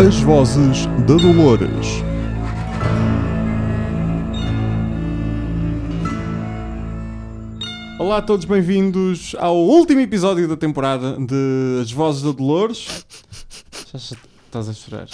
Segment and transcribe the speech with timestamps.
[0.00, 1.86] As vozes da Dolores.
[7.98, 13.04] Olá a todos, bem-vindos ao último episódio da temporada de As Vozes da Dolores.
[13.92, 15.06] Já estás a chorar.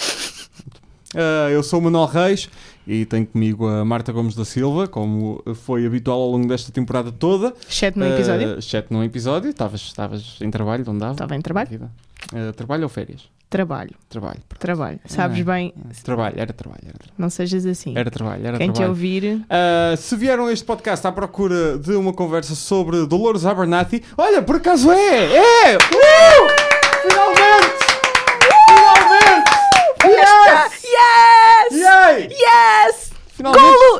[1.13, 2.49] Ah, eu sou o Manuel Reis
[2.87, 7.11] e tenho comigo a Marta Gomes da Silva, como foi habitual ao longo desta temporada
[7.11, 7.53] toda.
[7.69, 8.53] Exceto no episódio.
[8.53, 9.49] Uh, exceto num episódio.
[9.49, 11.11] Estavas estavas em trabalho, não dava?
[11.11, 11.91] Estava em trabalho.
[12.31, 13.35] Uh, trabalho ou férias?
[13.49, 14.39] Trabalho, Trabalho.
[14.47, 14.59] pronto.
[14.59, 14.99] trabalho.
[15.05, 16.81] Sabes Ah, bem, Trabalho, era trabalho.
[16.83, 17.13] Era, trabalho.
[17.17, 17.97] não sejas assim.
[17.97, 18.89] era trabalho, era Quem te trabalho.
[18.91, 24.03] ouvir, Uh, se vieram a este podcast à procura de uma conversa sobre Dolores Abernathy,
[24.17, 25.35] olha, por acaso é!
[25.37, 25.77] É!
[25.77, 26.66] Uh!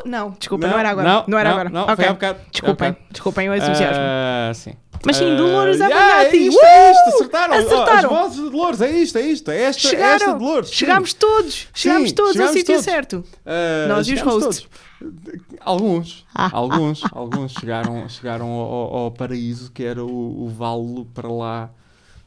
[0.08, 1.24] Não, desculpa, não, era agora.
[1.28, 1.70] Não, era não, agora.
[1.70, 1.96] Não, Ok.
[1.96, 2.38] foi bocado.
[2.50, 3.06] Desculpem, bocado.
[3.10, 4.02] desculpem o entusiasmo.
[4.02, 4.72] Ah, sim.
[5.06, 6.36] Mas sim, Dolores Ah, Abernathy.
[6.36, 7.14] é isto, é isto, Uh!
[7.14, 7.54] acertaram.
[7.54, 7.94] Acertaram.
[7.98, 9.50] As vozes de Dolores, é isto, é isto.
[9.52, 10.14] É esta, é Chegaram!
[10.16, 10.68] esta Dolores.
[10.70, 10.74] sim.
[10.74, 11.68] Chegámos todos!
[11.72, 12.84] Chegámos Sim, todos chegámos ao sítio todos.
[12.84, 13.24] certo.
[13.46, 14.42] Ah, Nós e os hosts.
[14.66, 14.68] todos.
[15.60, 21.28] Alguns, Ah, alguns, alguns chegaram, chegaram ao, ao- paraíso, que era o, o vale para
[21.30, 21.70] lá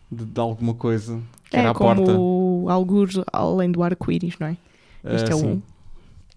[0.09, 1.19] de, de alguma coisa,
[1.49, 2.01] que era É a porta.
[2.03, 4.55] como alguns além do arco-íris, não é?
[5.03, 5.63] Este Ah, é o sim.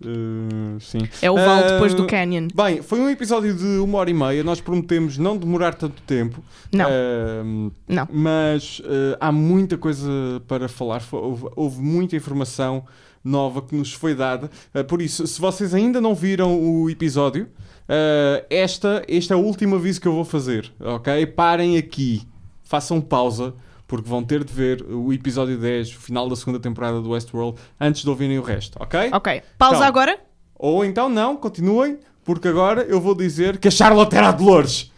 [0.03, 0.98] Ah, sim.
[1.23, 2.48] É o vale Ah, depois do canyon.
[2.55, 4.42] Bem, foi um episódio de uma hora e meia.
[4.42, 6.42] Nós prometemos não demorar tanto tempo.
[6.73, 8.09] Não, Ah, não.
[8.11, 10.11] Mas eh, há muita coisa
[10.48, 12.84] para falar, houve, houve muita informação
[13.22, 14.50] nova que nos foi dada.
[14.75, 17.48] Eh, por isso, se vocês ainda não viram o episódio,
[17.89, 21.25] eh, esta, este é o último aviso que eu vou fazer, ok?
[21.28, 22.22] Parem aqui,
[22.62, 23.55] façam pausa,
[23.86, 27.58] porque vão ter de ver o episódio 10, o final da segunda temporada do Westworld,
[27.80, 29.10] antes de ouvirem o resto, ok?
[29.12, 29.86] Ok, pausa Então.
[29.88, 30.18] agora.
[30.56, 34.91] Ou então não, continuem, porque agora eu vou dizer que a Charlotte era a Dolores.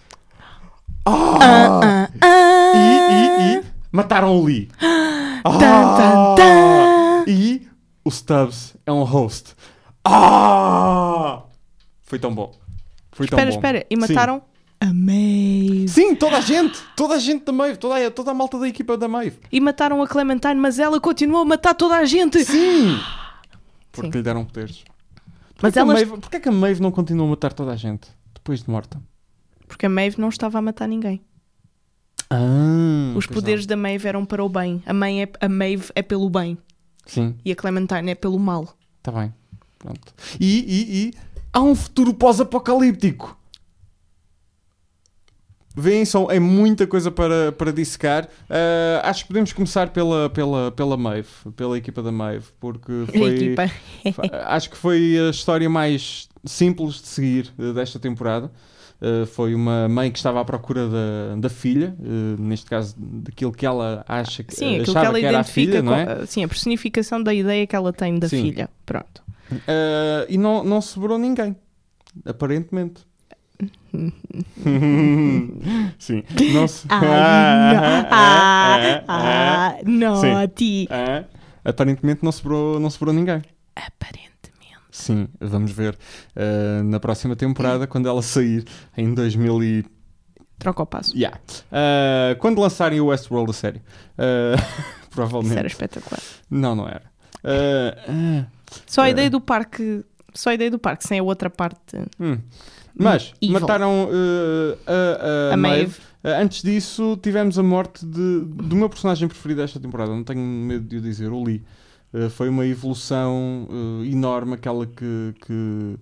[1.04, 3.50] Ah, E, ah.
[3.54, 4.68] e, e mataram o Lee.
[5.46, 7.24] Tan, tan, tan.
[7.30, 7.68] E
[8.04, 9.54] o Stubbs é um host.
[10.04, 11.42] Ah!
[12.02, 12.52] Foi tão bom.
[13.12, 13.56] Foi tão Espera, bom.
[13.56, 13.86] espera.
[13.88, 14.00] E Sim.
[14.00, 14.40] mataram a
[14.84, 15.88] Maeve.
[15.88, 16.78] Sim, toda a gente.
[16.96, 17.78] Toda a gente da Maeve.
[17.78, 19.38] Toda a, toda a malta da equipa da Maeve.
[19.50, 22.44] E mataram a Clementine, mas ela continuou a matar toda a gente.
[22.44, 22.98] Sim!
[23.92, 24.16] Porque Sim.
[24.18, 24.84] lhe deram poderes.
[25.62, 27.72] Mas Porquê, que a elas- Maeve, porquê que a Maeve não continua a matar toda
[27.72, 29.00] a gente depois de morta?
[29.66, 31.20] Porque a Maeve não estava a matar ninguém.
[32.30, 34.82] Ah, Os poderes da Maeve eram para o bem.
[34.84, 36.58] A, mãe é, a Maeve é pelo bem.
[37.06, 38.76] Sim, E a Clementine é pelo mal.
[38.98, 39.32] está bem.
[39.78, 40.12] Pronto.
[40.40, 41.14] E, e, e
[41.52, 43.38] há um futuro pós-apocalíptico.
[45.76, 48.28] Vêem, são, é muita coisa para, para dissecar.
[48.48, 53.54] Ah, acho que podemos começar pela, pela, pela Maeve, pela equipa da Maeve, porque foi,
[54.46, 58.50] Acho que foi a história mais simples de seguir eh, desta temporada.
[59.02, 63.52] Eh, foi uma mãe que estava à procura da, da filha, eh, neste caso daquilo
[63.52, 66.06] que ela acha que, Sim, aquilo que ela que era a identifica filha, não é?
[66.16, 68.40] com- Sim, a personificação da ideia que ela tem da Sim.
[68.42, 68.70] filha.
[68.86, 69.22] Pronto.
[69.68, 71.54] Eh, e não, não sobrou ninguém,
[72.24, 73.04] aparentemente.
[75.98, 76.68] Sim, não não.
[78.10, 80.86] Ah, ah, naughty.
[80.90, 81.24] Ah,
[81.64, 83.42] aparentemente não sobrou, não sobrou ninguém.
[83.74, 84.26] Aparentemente.
[84.90, 85.96] Sim, vamos ver
[86.34, 88.64] eh, na próxima temporada, quando ela sair
[88.96, 89.84] em 2000 e
[90.58, 91.16] Troca o passo.
[91.16, 91.38] Yeah.
[91.70, 93.80] Uh, quando lançarem o Westworld a sério.
[94.12, 94.56] Uh,
[95.10, 95.50] provavelmente.
[95.50, 96.20] Isso era espetacular.
[96.50, 97.02] Não, não era.
[97.44, 98.46] Uh, uh,
[98.86, 100.02] Só a ideia do parque.
[100.32, 101.96] Só a ideia do parque, sem a outra parte.
[102.18, 102.38] hum.
[102.98, 103.60] Mas Evil.
[103.60, 105.82] mataram uh, a, a, A Maeve.
[105.82, 105.94] Maeve.
[106.24, 110.10] Uh, antes disso, tivemos a morte de, do meu personagem preferido desta temporada.
[110.12, 111.62] Não tenho medo de o dizer, o Lee.
[112.12, 115.96] Uh, foi uma evolução uh, enorme aquela que, que,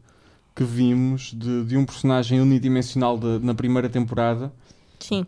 [0.54, 4.52] que vimos de, de um personagem unidimensional de- na primeira temporada.
[5.00, 5.26] Sim.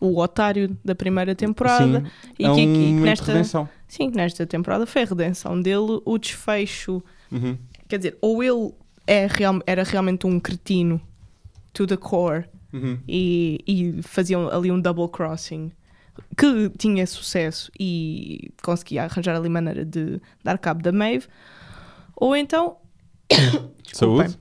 [0.00, 2.00] O otário da primeira temporada.
[2.00, 3.68] Sim, E é que, um que- nesta, redenção.
[3.88, 6.00] sim, nesta temporada foi a redenção dele.
[6.04, 7.02] O desfecho.
[7.32, 7.58] Uhum.
[7.88, 8.70] Quer dizer, ou ele
[9.06, 11.00] é real- era realmente um cretino
[11.78, 12.98] to the core Uhum.
[13.08, 15.72] e, e faziam ali um double crossing
[16.36, 21.26] que tinha sucesso e conseguia arranjar ali maneira de dar cabo da Maeve,
[22.14, 22.76] ou então.
[23.92, 24.38] Saúde.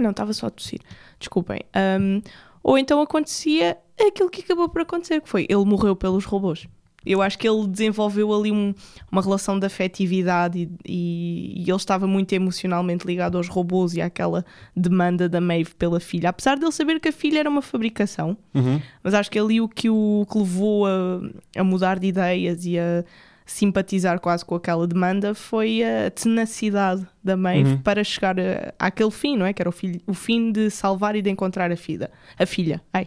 [0.00, 0.80] Não, estava só a tossir.
[1.18, 1.60] Desculpem.
[2.00, 2.20] Um,
[2.62, 6.66] ou então acontecia aquilo que acabou por acontecer, que foi ele morreu pelos robôs.
[7.06, 8.74] Eu acho que ele desenvolveu ali um-
[9.12, 14.00] uma relação de afetividade e, e- e ele estava muito emocionalmente ligado aos robôs e
[14.00, 14.44] àquela
[14.76, 16.30] demanda da Maeve pela filha.
[16.30, 18.80] Apesar de ele saber que a filha era uma fabricação, Uhum.
[19.02, 21.20] mas acho que ali o que o que levou a,
[21.56, 23.04] a mudar de ideias e a
[23.46, 27.78] simpatizar quase com aquela demanda foi a tenacidade da Maeve Uhum.
[27.82, 29.52] para chegar a, àquele fim, não é?
[29.52, 32.10] Que era o, filho- o fim de salvar e de encontrar a filha.
[32.38, 32.80] A filha.
[32.90, 33.06] Ai.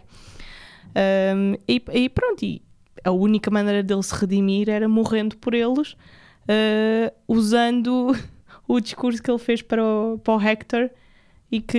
[1.34, 2.62] Um, e, e pronto, e
[3.04, 5.96] a única maneira dele se redimir era morrendo por eles.
[6.48, 8.16] uh, usando
[8.66, 10.90] o discurso que ele fez para o, para o Hector
[11.50, 11.78] e que.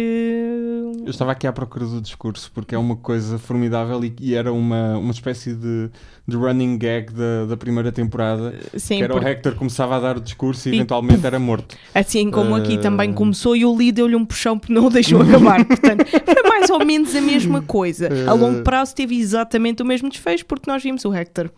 [1.06, 4.52] Eu estava aqui à procura do discurso porque é uma coisa formidável e, e era
[4.52, 5.90] uma, uma espécie de,
[6.28, 8.56] de running gag da, da primeira temporada.
[8.76, 11.78] Sim, que era o Hector começava a dar o discurso e E eventualmente era morto.
[11.94, 14.90] Assim como aqui Uh, também começou e o Lee deu-lhe um puxão porque não o
[14.90, 15.64] deixou acabar.
[15.66, 18.10] Portanto, foi mais ou menos a mesma coisa.
[18.28, 18.64] A longo Uh.
[18.64, 21.50] prazo teve exatamente o mesmo desfecho porque nós vimos o Hector.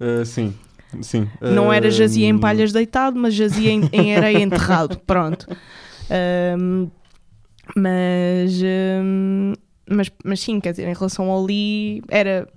[0.00, 0.54] Uh, sim,
[1.00, 1.28] sim.
[1.40, 4.98] Não era jazia em palhas deitado, mas jazia em, em areia enterrado.
[5.06, 5.46] Pronto.
[6.58, 6.88] Um,
[7.76, 9.52] mas, um,
[9.88, 12.48] mas, mas sim, quer dizer, em relação ao Lee, era,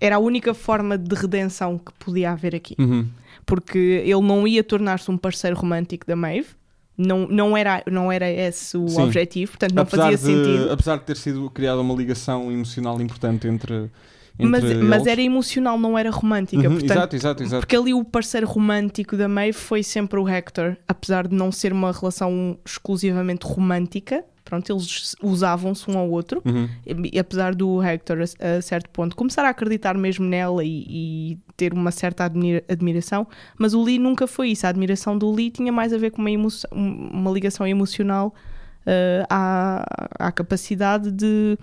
[0.00, 2.74] era a única forma de redenção que podia haver aqui.
[2.78, 3.06] uhum.
[3.46, 6.48] Porque ele não ia tornar-se um parceiro romântico da Maeve.
[6.96, 9.02] Não, não, era, não era esse o Sim.
[9.02, 10.72] objetivo, portanto não apesar, fazia de, sentido.
[10.72, 13.90] apesar de ter sido criada uma ligação emocional importante entre
[14.38, 16.68] Mas, mas era emocional, não era romântica.
[16.68, 17.60] Uhum, portanto, exato, exato, exato.
[17.60, 21.72] Porque ali o parceiro romântico da Maeve foi sempre o Hector, apesar de não ser
[21.72, 24.24] uma relação exclusivamente romântica.
[24.44, 26.42] Pronto, eles usavam-se um ao outro.
[26.44, 26.68] Uhum.
[27.12, 31.38] E, apesar do Hector, a, a certo ponto, começar a acreditar mesmo nela e, e
[31.56, 33.26] ter uma certa admira- admiração,
[33.56, 34.66] mas o Lee nunca foi isso.
[34.66, 38.34] A admiração do Lee tinha mais a ver com uma, emo- uma ligação emocional
[38.84, 39.84] eh, à,
[40.18, 41.56] à capacidade de,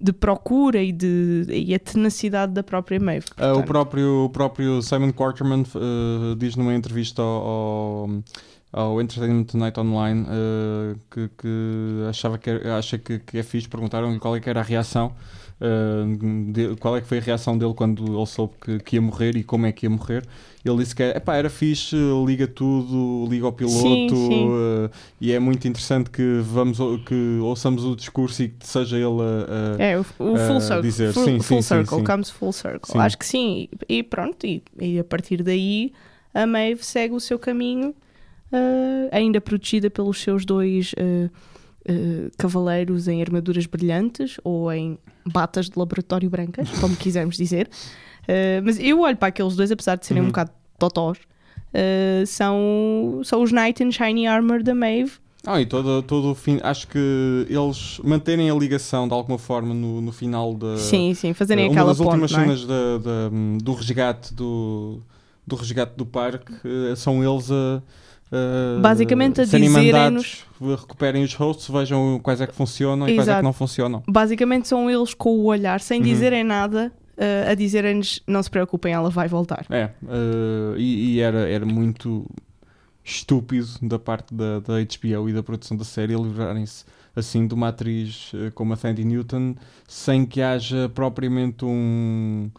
[0.00, 3.26] de procura e, de, e a tenacidade da própria Maeve.
[3.36, 8.08] Ah, o, próprio, o próprio Simon Quarterman uh, diz numa entrevista ao,
[8.72, 13.68] ao, ao Entertainment Tonight Online uh, que, que achava que acha que, que é fixe.
[13.68, 15.12] Perguntaram-lhe qual é que era a reação.
[15.60, 19.02] Uh, de- qual é que foi a reação dele quando ele soube que, que ia
[19.02, 20.24] morrer e como é que ia morrer.
[20.64, 21.96] Ele disse que epá, era fixe,
[22.26, 24.48] liga tudo, liga ao piloto Sim, sim.
[24.48, 24.90] uh,
[25.20, 29.78] e é muito interessante que, vamos, que ouçamos o discurso e que seja ele a,
[29.78, 30.04] a- É, o, o
[30.36, 30.82] full circle.
[30.82, 31.12] dizer.
[31.12, 33.00] Full, Sim, full circle, comes full circle.
[33.00, 33.68] Acho que sim.
[33.88, 35.92] E, pronto, e, e a partir daí
[36.34, 37.94] a Maeve segue o seu caminho,
[38.52, 41.30] ah, ainda protegida pelos seus dois ah,
[41.88, 47.68] ah, cavaleiros em armaduras brilhantes ou em batas de laboratório brancas, como quisermos dizer.
[48.28, 50.30] Ah, mas eu olho para aqueles dois, apesar de serem um Uhum.
[50.30, 51.18] bocado totós,
[51.74, 55.12] ah, são, são os Knight in Shiny Armor da Maeve.
[55.46, 56.58] Ah, e todo, todo o fim.
[56.62, 60.76] Acho que eles manterem a ligação de alguma forma no, no final da.
[60.76, 62.56] sim, sim, fazerem uma aquela das últimas ponte, não é?
[62.56, 63.30] cenas da- da-
[63.62, 64.98] do resgate do,
[65.46, 67.82] do resgate do parque eh, são eles a.
[68.32, 73.30] a Basicamente a dizerem-nos- recuperem os hosts, vejam quais é que funcionam e quais é
[73.30, 73.38] Exato.
[73.40, 74.02] que não funcionam.
[74.08, 76.06] basicamente são eles com o olhar, sem Uhum.
[76.06, 79.64] dizerem nada, uh, a dizerem-nos: não se preocupem, ela vai voltar.
[79.70, 82.26] É, eh, e, e era, era muito
[83.04, 86.84] estúpido da parte da, da HBO e da produção da série livrarem-se
[87.16, 89.54] assim de uma atriz como a Sandy Newton
[89.88, 92.50] sem que haja propriamente um,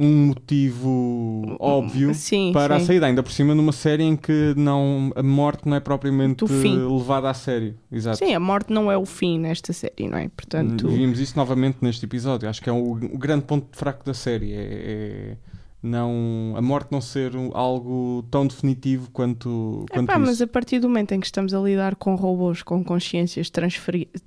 [0.00, 2.86] um motivo óbvio Sim, para a sim.
[2.86, 7.28] saída, ainda por cima numa série em que não, a morte não é propriamente levada
[7.28, 7.74] a sério.
[7.92, 8.16] Exato.
[8.16, 10.28] Sim, a morte não é o fim nesta série, não é?
[10.28, 12.48] Portanto, Vimos isso novamente neste episódio.
[12.48, 14.52] Acho que é o, o grande ponto fraco da série.
[14.54, 15.36] É, é
[15.82, 20.26] não, a morte não ser algo tão definitivo quanto, quanto epá, isso.
[20.26, 23.50] mas a partir do momento em que estamos a lidar com robôs com consciências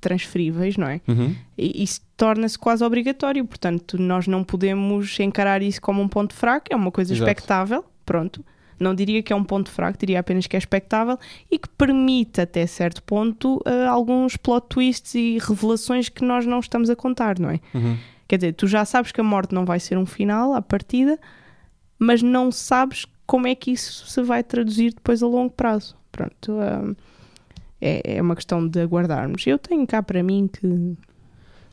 [0.02, 1.00] transferíveis, não é?
[1.08, 1.36] Uhum.
[1.56, 6.76] Isso torna-se quase obrigatório, portanto, nós não podemos encarar isso como um ponto fraco, é
[6.76, 7.30] uma coisa Exato.
[7.30, 8.44] expectável, pronto.
[8.80, 11.19] Não diria que é um ponto fraco, diria apenas que é expectável
[11.50, 16.60] e que permite até certo ponto eh, alguns plot twists e revelações que nós não
[16.60, 17.60] estamos a contar, não é?
[17.74, 17.95] Uhum.
[18.28, 21.19] Quer dizer, tu já sabes que a morte não vai ser um final à partida,
[22.00, 25.95] mas não sabes como é que isso se vai traduzir depois a longo prazo.
[26.12, 26.95] Pronto, hum,
[27.81, 29.45] é, é uma questão de aguardarmos.
[29.47, 30.95] Eu tenho cá para mim que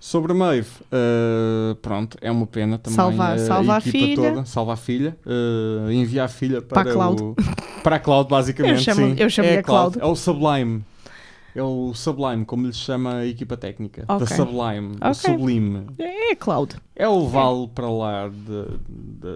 [0.03, 2.97] Sobre a Maeve, uh, pronto, é uma pena também.
[2.97, 4.17] Salva- uh, salva a filha.
[4.31, 7.23] toda, salva a filha, uh, envia a filha Para para, a Cloud.
[7.23, 7.37] o.
[7.83, 8.73] Para a Cloud, basicamente.
[8.73, 9.99] Eu chamo- chamo-lhe é a Cloud.
[10.01, 10.83] É o Sublime.
[11.55, 14.05] É o Sublime, como lhe chama a equipa técnica.
[14.07, 14.27] Da Ok.
[14.37, 14.93] Sublime.
[15.01, 15.15] O Ok.
[15.15, 15.87] Sublime.
[15.99, 16.77] é Cloud.
[16.95, 18.79] É o vale para lá de-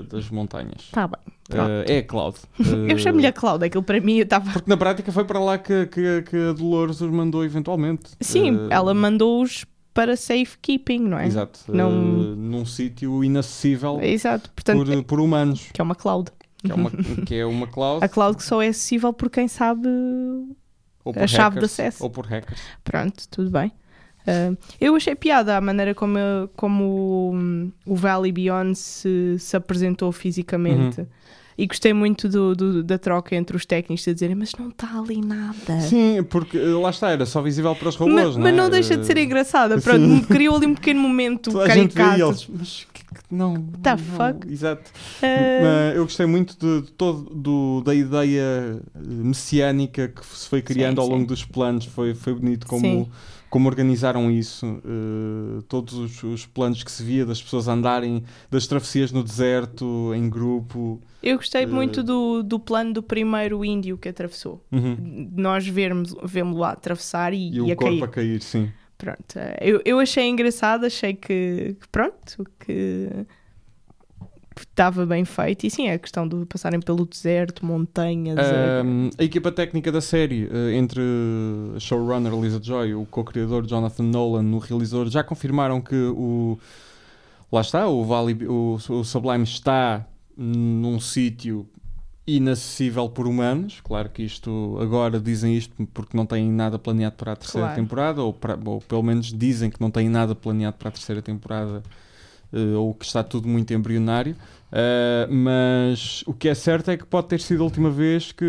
[0.02, 0.80] de- das montanhas.
[0.83, 1.18] Está bem.
[1.50, 2.38] Uh, é a Cloud.
[2.88, 4.50] eu Uh, chamo-lhe a Cloud, aquilo para mim eu estava.
[4.52, 8.11] Porque na prática foi para lá que, que, que a Dolores os mandou eventualmente.
[8.21, 11.26] Sim, Uh, ela mandou-os para safekeeping, não é?
[11.26, 11.61] Exato.
[11.68, 14.50] Não- Uh, num sítio inacessível Exato.
[14.54, 15.68] Portanto, por, por humanos.
[15.73, 16.30] que é uma Cloud.
[16.59, 16.90] Que é uma,
[17.26, 18.04] que é uma cloud.
[18.04, 19.87] A Cloud que só é acessível por quem sabe
[21.17, 22.03] a chave de acesso.
[22.05, 22.61] Ou por hackers.
[22.83, 23.73] Pronto, tudo bem.
[24.27, 26.19] Ah, eu achei piada a maneira como,
[26.57, 31.07] como hum, o Valley Beyond se, se apresentou fisicamente.
[31.57, 34.99] E gostei muito do, do- da troca entre os técnicos a dizerem, mas não está
[34.99, 35.81] ali nada.
[35.83, 38.57] Sim, porque eh, lá está, era só visível para os robôs, mas, não mas é?
[38.57, 39.79] não deixa de ser engraçada.
[39.81, 42.29] Pronto, criou ali um pequeno momento Toda a gente vê caricato.
[42.31, 42.87] eles, mas
[43.30, 43.54] não.
[43.83, 44.49] The não, fuck?
[44.52, 44.90] Exato.
[45.62, 50.62] Mas eu gostei muito de, de todo, do, da ideia eh, messiânica que se foi
[50.62, 51.26] criando Sim, ao longo sim.
[51.28, 51.85] dos planos.
[51.87, 53.09] Foi, foi bonito como, Sim.
[53.50, 54.66] como organizaram isso.
[54.85, 60.12] eh, todos os, os planos que se via das pessoas andarem das travessias no deserto,
[60.14, 61.00] em grupo.
[61.23, 64.62] eu gostei eh, muito do, do plano do primeiro índio que atravessou.
[64.73, 65.30] Uhum.
[65.37, 68.04] Nós vermos, vemos lá atravessar e, E e o a corpo cair.
[68.04, 68.71] a cair, sim.
[69.05, 73.27] Pronto, eu, eu achei engraçado, achei que, que pronto, que
[74.59, 75.67] estava bem feito.
[75.67, 78.39] E sim, a questão de passarem pelo deserto, montanhas.
[78.83, 81.03] Um, a equipa técnica da série, eh, entre
[81.77, 86.59] a showrunner Lisa Joy, o co-criador Jonathan Nolan, o realizador, já confirmaram que o.
[87.53, 91.69] Lá está, o, Valley, o, o Sublime está num sítio
[92.26, 93.81] inacessível por humanos.
[93.83, 97.81] Claro que isto agora dizem isto porque não têm nada planeado para a terceira Claro.
[97.83, 101.21] temporada, ou, para- ou pelo menos dizem que não têm nada planeado para a terceira
[101.21, 101.83] temporada,
[102.52, 104.37] eh, ou que está tudo muito embrionário.
[104.73, 108.45] Uh, mas o que é certo é que pode ter sido a última vez que,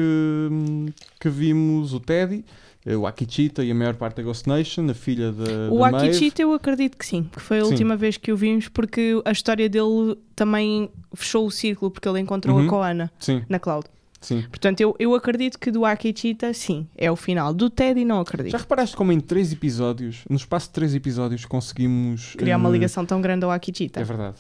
[1.20, 2.44] que vimos o Teddy,
[2.86, 6.08] o Akichita e a maior parte da Ghost Nation, a filha da, o da Maeve.
[6.10, 7.72] Akichita eu acredito que sim, que foi a Sim.
[7.72, 12.20] última vez que o vimos, porque a história dele também fechou o círculo, porque ele
[12.20, 12.66] encontrou Uhum.
[12.66, 13.86] a Koana Sim, na Cloud.
[14.22, 14.44] sim.
[14.50, 17.54] Portanto, eu, eu acredito que do Akichita, sim, é o final.
[17.54, 18.52] Do Teddy, não acredito.
[18.52, 22.74] Já reparaste como em três episódios, no espaço de três episódios, conseguimos Criar uma eh,
[22.74, 24.00] ligação tão grande ao Akichita.
[24.00, 24.38] É verdade.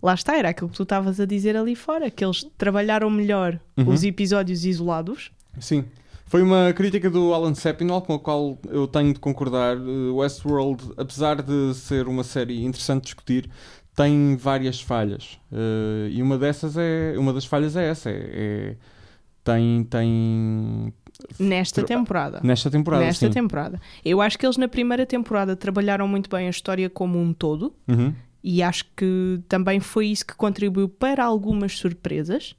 [0.00, 3.58] Lá está, era aquilo que tu estavas a dizer ali fora, que eles trabalharam melhor
[3.76, 3.88] Uhum.
[3.88, 5.30] os episódios isolados.
[5.58, 5.84] Sim.
[6.28, 9.76] Foi uma crítica do Alan Sepinwall com a qual eu tenho de concordar.
[9.78, 13.50] Uh, Westworld, apesar de ser uma série interessante de discutir,
[13.96, 15.38] tem várias falhas.
[15.50, 17.14] Uh, e uma dessas é.
[17.18, 18.10] Uma das falhas é essa.
[18.10, 18.76] É, é-
[19.42, 19.84] tem.
[19.84, 20.92] tem
[21.40, 22.40] Nesta temporada.
[22.44, 23.04] nesta temporada.
[23.04, 23.32] Nesta sim.
[23.32, 23.80] temporada.
[24.04, 27.74] Eu acho que eles na primeira temporada trabalharam muito bem a história como um todo
[27.88, 28.14] Uhum.
[28.44, 32.54] e acho que também foi isso que contribuiu para algumas surpresas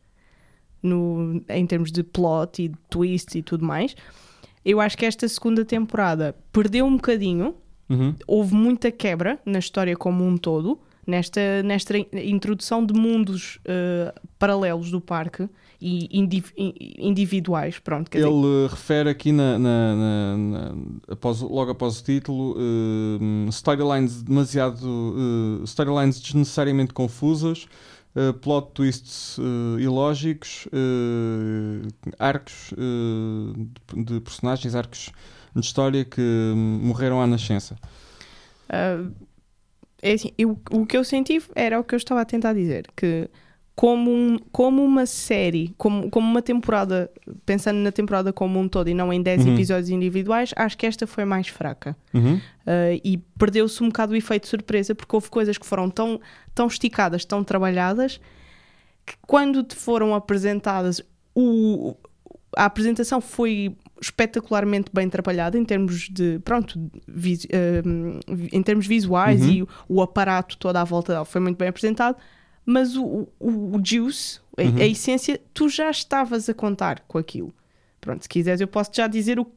[0.82, 3.96] no, em termos de plot e de twist e tudo mais.
[4.66, 7.56] Eu acho que esta segunda temporada perdeu um bocadinho,
[7.90, 8.14] Uhum.
[8.28, 14.14] houve muita quebra na história como um todo, nesta, nesta in- introdução de mundos eh,
[14.38, 15.50] paralelos do parque
[15.82, 17.80] e indiv- in- individuais.
[17.80, 20.76] Pronto, quer dizer, Ele uh, refere aqui na, na- na- na-
[21.08, 27.66] após, logo após o título uh, storylines demasiado uh, storylines desnecessariamente confusas
[28.16, 31.88] uh, plot twists uh, ilógicos uh,
[32.20, 35.12] arcos de, de personagens arcos
[35.56, 36.22] de história que
[36.56, 37.76] morreram à nascença.
[38.70, 39.10] Ah,
[40.02, 42.88] é assim, eu- o que eu senti era o que eu estava a tentar dizer,
[42.96, 43.30] que
[43.80, 47.10] como, um- como uma série, como, como uma temporada,
[47.46, 49.54] pensando na temporada como um todo e não em 10 Uhum.
[49.54, 51.96] episódios individuais, acho que esta foi mais fraca.
[52.14, 52.42] Uhum.
[52.68, 56.20] Ah, e perdeu-se um bocado o efeito de surpresa, porque houve coisas que foram tão,
[56.54, 58.20] tão esticadas, tão trabalhadas,
[59.06, 61.02] que quando te foram apresentadas,
[61.34, 61.96] o,
[62.58, 67.48] a apresentação foi espetacularmente bem trabalhada em termos de, pronto, vis-
[67.86, 68.20] hum,
[68.52, 69.50] em termos visuais Uhum.
[69.50, 72.18] e o, o aparato todo à volta dela foi muito bem apresentado,
[72.66, 74.78] mas o, o, o juice, a, Uhum.
[74.78, 77.54] a essência, tu já estavas a contar com aquilo.
[78.02, 79.48] Pronto, se quiseres eu posso já dizer o,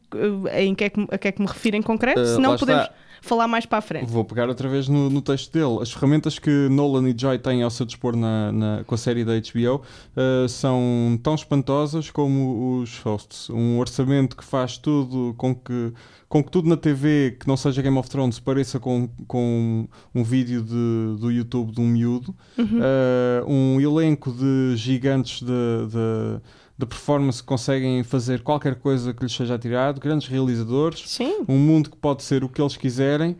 [0.52, 2.56] em que é que, a que é que me refiro em concreto, Uh, senão lá
[2.56, 2.94] está.
[3.23, 4.11] Falar mais para a frente.
[4.11, 5.79] Vou pegar outra vez no, no texto dele.
[5.81, 9.25] As ferramentas que Nolan e Joy têm ao seu dispor na, na- com a série
[9.25, 9.76] da HBO
[10.17, 13.49] uh, são tão espantosas como os hosts.
[13.49, 15.93] Um orçamento que faz tudo com que,
[16.29, 20.25] com que tudo na TV que não seja Game of Thrones pareça com, com um
[20.25, 22.35] vídeo de, do YouTube de um miúdo.
[22.59, 26.41] Uh, um elenco de gigantes de, de,
[26.79, 30.00] de performance que conseguem fazer qualquer coisa que lhes seja atirado.
[30.00, 33.37] Grandes realizadores Sim, um mundo que pode ser o que eles quiserem,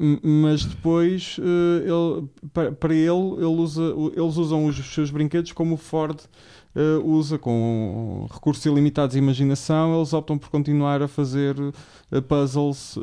[0.00, 3.82] m- mas depois ah, ele, para, para ele, ele usa,
[4.14, 6.20] eles usam os seus brinquedos como o Ford
[6.76, 11.56] ah, usa, com recursos ilimitados de imaginação, eles optam por continuar a fazer
[12.28, 12.96] puzzles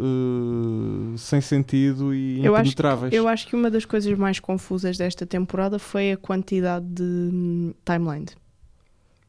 [1.18, 3.14] sem sentido e Eu acho impenetráveis.
[3.14, 7.74] eu acho que uma das coisas mais confusas desta temporada foi a quantidade de hum,
[7.84, 8.28] timeline.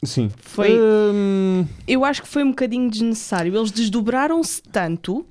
[0.05, 0.31] Sim.
[0.37, 3.57] Foi- Hum, Eu acho que foi um bocadinho desnecessário.
[3.57, 5.27] Eles desdobraram-se tanto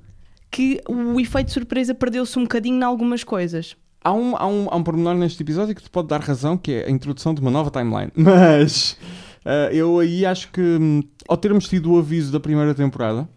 [0.50, 3.76] que o efeito de surpresa perdeu-se um bocadinho em algumas coisas.
[4.02, 6.70] Há um, há, um, há um pormenor neste episódio que te pode dar razão, que
[6.72, 8.12] é a introdução de uma nova timeline.
[8.14, 8.96] Mas
[9.44, 13.28] ah, eu aí acho que, hum, ao termos tido o aviso da primeira temporada,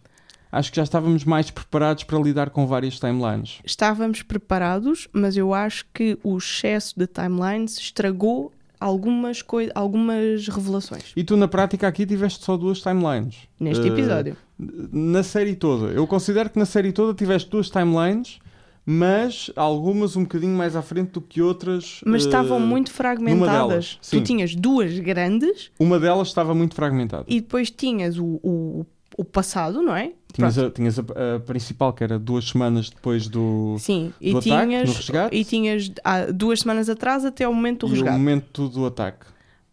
[0.51, 3.59] acho que já estávamos mais preparados para lidar com várias timelines.
[3.65, 11.11] Estávamos preparados, mas eu acho que o excesso de timelines estragou algumas, coi- algumas revelações
[11.15, 13.35] E tu, na prática, aqui tiveste só duas timelines.
[13.59, 14.37] neste Eh, episódio.
[14.59, 15.87] Na série toda.
[15.93, 18.39] Eu considero que na série toda tiveste duas timelines,
[18.85, 21.99] mas algumas um bocadinho mais à frente do que outras.
[22.05, 23.99] Mas eh, estavam muito delas, fragmentadas.
[24.09, 27.25] Tu tinhas duas grandes Uma delas estava muito fragmentada.
[27.27, 28.85] e depois tinhas o, o,
[29.17, 30.13] o passado, não é?
[30.31, 31.01] Tinhas, a, tinhas a,
[31.35, 33.75] a principal, que era duas semanas depois do.
[33.79, 35.35] Sim, e do ataque, tinhas, no resgate.
[35.35, 38.17] e tinhas há duas semanas atrás até o momento do e o resgate.
[38.17, 39.25] momento do ataque.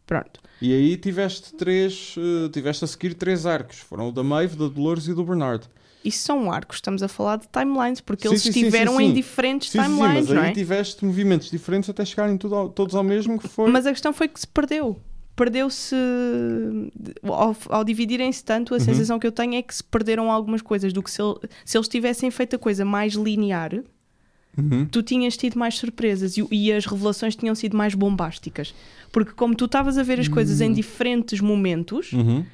[0.06, 0.40] Pronto.
[0.62, 2.14] E aí tiveste três.
[2.16, 3.78] eh, tiveste a seguir três arcos.
[3.78, 5.68] Foram o da Maeve, da Dolores e do Bernard.
[6.02, 9.78] Isso são arcos, estamos a falar de timelines, porque Sim, eles estiveram em diferentes Sim,
[9.78, 10.52] sim, sim, timelines, mas aí não é?
[10.52, 13.70] tiveste movimentos diferentes até chegarem ao- todos ao mesmo que foi.
[13.70, 14.98] Mas a questão foi que se perdeu.
[15.36, 15.94] Perdeu-se.
[17.22, 18.84] Ao, ao dividirem-se tanto, a Uhum.
[18.84, 20.92] sensação que eu tenho é que se perderam algumas coisas.
[20.92, 23.72] Do que se, ele- se eles tivessem feito a coisa mais linear,
[24.56, 24.86] Uhum.
[24.86, 28.72] tu tinhas tido mais surpresas e, e as revelações tinham sido mais bombásticas.
[29.10, 32.44] Porque, como tu estavas a ver as coisas em diferentes momentos, Uhum.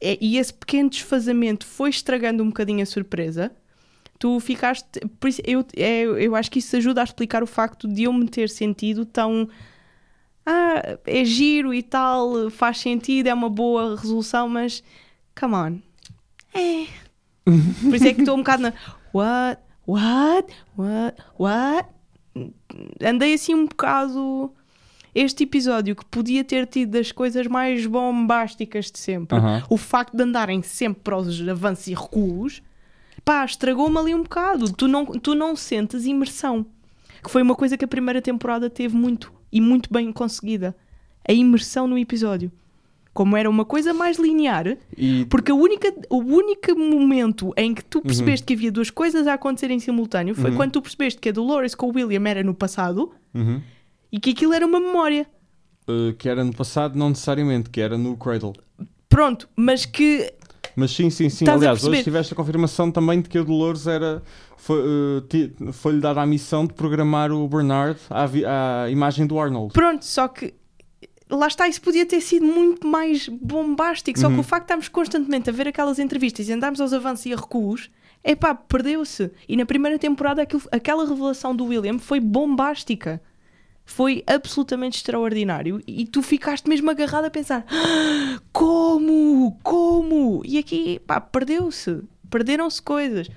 [0.00, 3.50] é- e esse pequeno desfazamento foi estragando um bocadinho a surpresa.
[4.18, 4.86] Tu ficaste.
[5.18, 8.12] Por isso, eu, é- eu acho que isso ajuda a explicar o facto de eu
[8.12, 9.48] me ter sentido tão.
[10.44, 14.82] Ah, é giro e tal, faz sentido, é uma boa resolução, mas.
[15.38, 15.78] Come on.
[16.54, 16.86] É.
[17.44, 18.72] Por isso é que estou um bocado na.
[19.14, 19.62] What?
[19.86, 20.54] What?
[20.76, 21.22] What?
[21.38, 21.88] What?
[23.02, 24.52] Andei assim um bocado.
[25.14, 29.36] Este episódio que podia ter tido das coisas mais bombásticas de sempre,
[29.68, 32.62] o facto de andarem sempre para os avanços e recuos,
[33.22, 34.72] pá, estragou-me ali um bocado.
[34.72, 36.64] Tu não, tu não sentes imersão.
[37.22, 40.74] Que foi uma coisa que a primeira temporada teve muito e muito bem conseguida.
[41.28, 42.50] A imersão no episódio.
[43.14, 47.84] Como era uma coisa mais linear, E porque a única, o único momento em que
[47.84, 51.28] tu percebeste que havia duas coisas a acontecer em simultâneo foi quando tu percebeste que
[51.28, 53.60] a Dolores com o William era no passado Uhum.
[54.10, 55.26] e que aquilo era uma memória.
[55.86, 58.54] Uh, que era no passado, não necessariamente, que era no Cradle.
[59.10, 60.32] Pronto, mas que
[60.76, 61.44] Mas sim, sim, sim.
[61.44, 64.22] Estás Aliás, hoje tiveste a confirmação também de que a Dolores era.
[64.56, 69.38] foi, uh, ti- Foi-lhe dada a missão de programar o Bernard à, à imagem do
[69.38, 69.72] Arnold.
[69.72, 70.54] Pronto, só que
[71.30, 74.18] lá está, isso podia ter sido muito mais bombástico.
[74.18, 77.26] Só que o facto de estarmos constantemente a ver aquelas entrevistas e andarmos aos avanços
[77.26, 77.90] e a recuos,
[78.24, 79.30] é pá, perdeu-se.
[79.48, 83.20] E na primeira temporada aquilo- aquela revelação do William foi bombástica.
[83.94, 85.80] Foi absolutamente extraordinário.
[85.86, 89.58] E tu ficaste mesmo agarrado a pensar: "Ah, como?
[89.62, 90.42] Como?
[90.44, 92.00] E aqui, pá, perdeu-se.
[92.30, 93.28] Perderam-se coisas.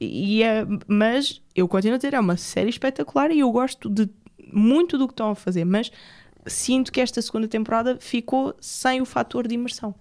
[0.00, 4.08] E é, mas eu continuo a dizer, é uma série espetacular e eu gosto de
[4.52, 5.92] muito do que estão a fazer, mas
[6.46, 9.94] sinto que esta segunda temporada ficou sem o fator de imersão.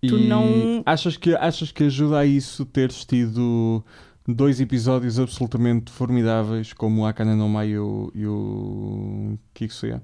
[0.00, 3.84] Tu E não- Achas que, achas que ajuda a isso teres tido
[4.26, 10.02] dois episódios absolutamente formidáveis, como o Akane no Mai e o, e o Kikusuya?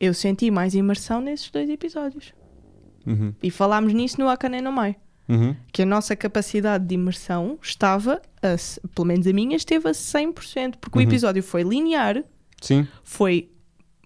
[0.00, 2.32] Eu senti mais imersão nesses dois episódios.
[3.06, 3.34] Uhum.
[3.42, 4.96] E falámos nisso no Akane no Mai.
[5.28, 5.54] Uhum.
[5.72, 8.56] Que a nossa capacidade de imersão estava, a,
[8.94, 10.76] pelo menos a minha, esteve a 100%.
[10.80, 11.06] Porque o Uhum.
[11.08, 12.24] episódio foi linear,
[12.60, 12.86] Sim.
[13.04, 13.50] foi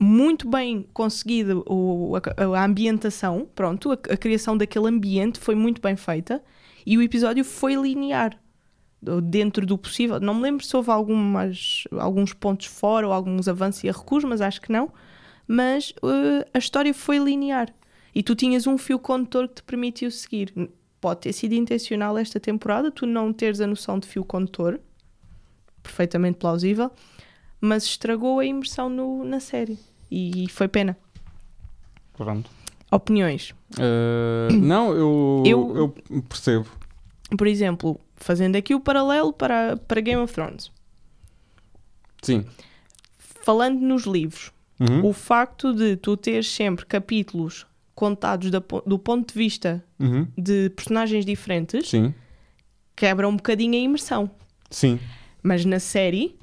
[0.01, 5.81] muito bem conseguida o- a, a ambientação, pronto, a, a criação daquele ambiente foi muito
[5.81, 6.43] bem feita
[6.85, 8.37] e o episódio foi linear
[9.23, 10.19] dentro do possível.
[10.21, 14.41] Não me lembro se houve algumas, alguns pontos fora ou alguns avanços e recuos, mas
[14.41, 14.91] acho que não.
[15.47, 17.69] Mas eh, a história foi linear
[18.15, 20.53] e tu tinhas um fio condutor que te permitiu seguir.
[21.01, 24.81] Pode ter sido intencional esta temporada, tu não teres a noção de fio condutor,
[25.83, 26.91] perfeitamente plausível,
[27.61, 29.79] mas estragou a imersão no- na série
[30.11, 30.97] e foi pena.
[32.17, 32.49] Pronto.
[32.91, 33.51] Opiniões.
[33.77, 36.67] Uh, não, eu, Eu- eu percebo.
[37.37, 40.71] Por exemplo, fazendo aqui o paralelo para, para Game of Thrones.
[42.23, 42.45] Sim.
[43.19, 45.07] Falando nos livros, Uhum.
[45.07, 50.27] o facto de tu teres sempre capítulos contados da do ponto de vista Uhum.
[50.37, 52.13] de personagens diferentes Sim.
[52.97, 54.29] quebra um bocadinho a imersão.
[54.71, 54.99] Sim.
[55.41, 56.37] Mas na série,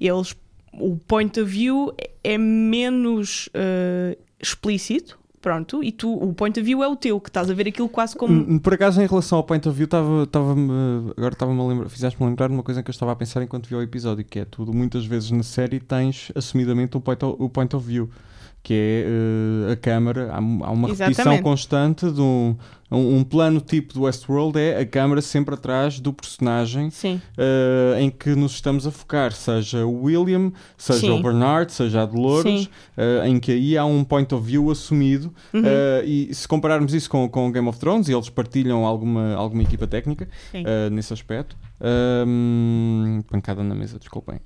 [0.00, 0.34] eles,
[0.72, 5.18] o point of view é menos eh, explícito.
[5.46, 7.88] Pronto, e tu, o point of view é o teu, que estás a ver aquilo
[7.88, 8.34] quase como.
[8.34, 10.22] Hum, Por acaso, em relação ao point of view, estava,
[11.16, 13.68] agora estava-me a lembrar, fizeste-me lembrar de uma coisa que eu estava a pensar enquanto
[13.68, 17.36] vi o episódio, que é tudo, muitas vezes na série tens assumidamente o point of,
[17.40, 18.10] o point of view,
[18.66, 21.42] que é eh, a câmara, há, há uma repetição Exatamente.
[21.44, 22.56] constante de um,
[22.90, 26.90] um, um plano tipo do Westworld, é a câmara sempre atrás do personagem
[27.38, 31.10] eh, em que nos estamos a focar, seja o William, seja Sim.
[31.10, 35.32] o Bernard, seja a Dolores, eh, em que aí há um point of view assumido.
[35.54, 35.62] Uhum.
[36.04, 39.86] e se compararmos isso com, com Game of Thrones, e eles partilham alguma, alguma equipa
[39.86, 40.28] técnica
[40.90, 44.40] nesse aspecto, Ahm, pancada na mesa, desculpem.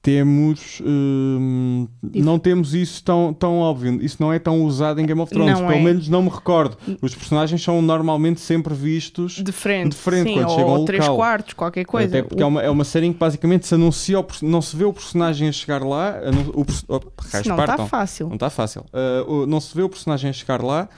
[0.00, 0.80] Temos.
[0.84, 4.00] hum, não temos isso tão, tão óbvio.
[4.02, 5.52] Isso não é tão usado em Game of Thrones.
[5.58, 5.82] Não Pelo é.
[5.82, 6.78] menos não me recordo.
[7.02, 9.34] Os personagens são normalmente sempre vistos.
[9.42, 11.16] De frente, De frente, sim, quando ou, chegam ao ou três local.
[11.16, 12.08] quartos, qualquer coisa.
[12.08, 14.76] Até porque é uma, é uma série em que basicamente se anuncia, o não se
[14.76, 16.14] vê o personagem a chegar lá.
[16.54, 17.00] O, perso- oh,
[17.48, 18.26] Não está fácil.
[18.28, 18.84] Não está fácil.
[19.26, 20.88] O- não se vê o personagem a chegar lá.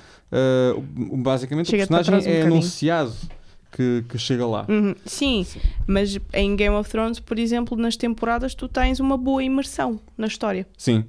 [0.77, 2.61] o- o- basicamente Chega-te o personagem um é bocadinho.
[2.61, 3.13] anunciado
[3.71, 4.67] que, que chega lá.
[4.69, 5.47] Uhum, Sim,
[5.87, 10.27] mas em Game of Thrones, por exemplo, nas temporadas, tu tens uma boa imersão na
[10.27, 10.67] história.
[10.77, 11.05] Sim.